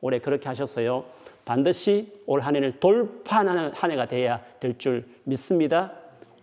올해 0.01 0.19
그렇게 0.19 0.47
하셨어요. 0.47 1.05
반드시 1.45 2.11
올 2.25 2.41
한 2.41 2.55
해를 2.55 2.73
돌파하는 2.79 3.71
한 3.73 3.91
해가 3.91 4.05
돼야 4.07 4.41
될 4.59 4.77
줄 4.77 5.05
믿습니다. 5.23 5.93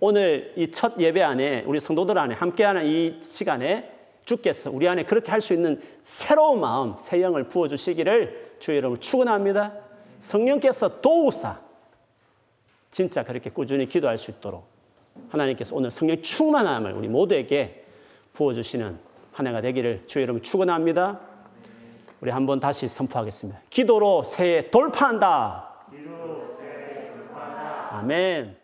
오늘 0.01 0.53
이 0.57 0.71
첫 0.71 0.99
예배 0.99 1.23
안에 1.23 1.65
우리 1.67 1.79
성도들 1.81 2.19
안에 2.19 2.35
함께하는 2.35 2.87
이 2.87 3.19
시간에 3.23 3.91
주께서 4.25 4.71
우리 4.71 4.89
안에 4.89 5.05
그렇게 5.05 5.31
할 5.31 5.41
수 5.41 5.53
있는 5.55 5.81
새로운 6.03 6.61
마음, 6.61 6.97
새 6.99 7.21
영을 7.23 7.45
부어 7.45 7.69
주시기를 7.69 8.55
주의 8.59 8.79
이름으로 8.79 8.99
축원합니다. 9.01 9.73
성령께서 10.21 11.01
도우사 11.03 11.61
진짜 12.91 13.23
그렇게 13.25 13.51
꾸준히 13.51 13.87
기도할 13.87 14.17
수 14.19 14.31
있도록 14.31 14.65
하나님께서 15.29 15.77
오늘 15.77 15.91
성령 15.91 16.23
충만함을 16.23 16.93
우리 16.93 17.09
모두에게 17.09 17.85
부어 18.33 18.55
주시는 18.55 18.99
한 19.33 19.47
해가 19.47 19.61
되기를 19.61 20.05
주의 20.07 20.23
이름으로 20.25 20.43
축원합니다. 20.43 21.21
우리 22.25 22.31
한번 22.31 22.59
다시 22.59 22.89
선포하겠습니다. 22.89 23.61
기도로 23.69 24.25
새해 24.25 24.71
돌파한다. 24.71 25.75
아멘. 27.91 28.64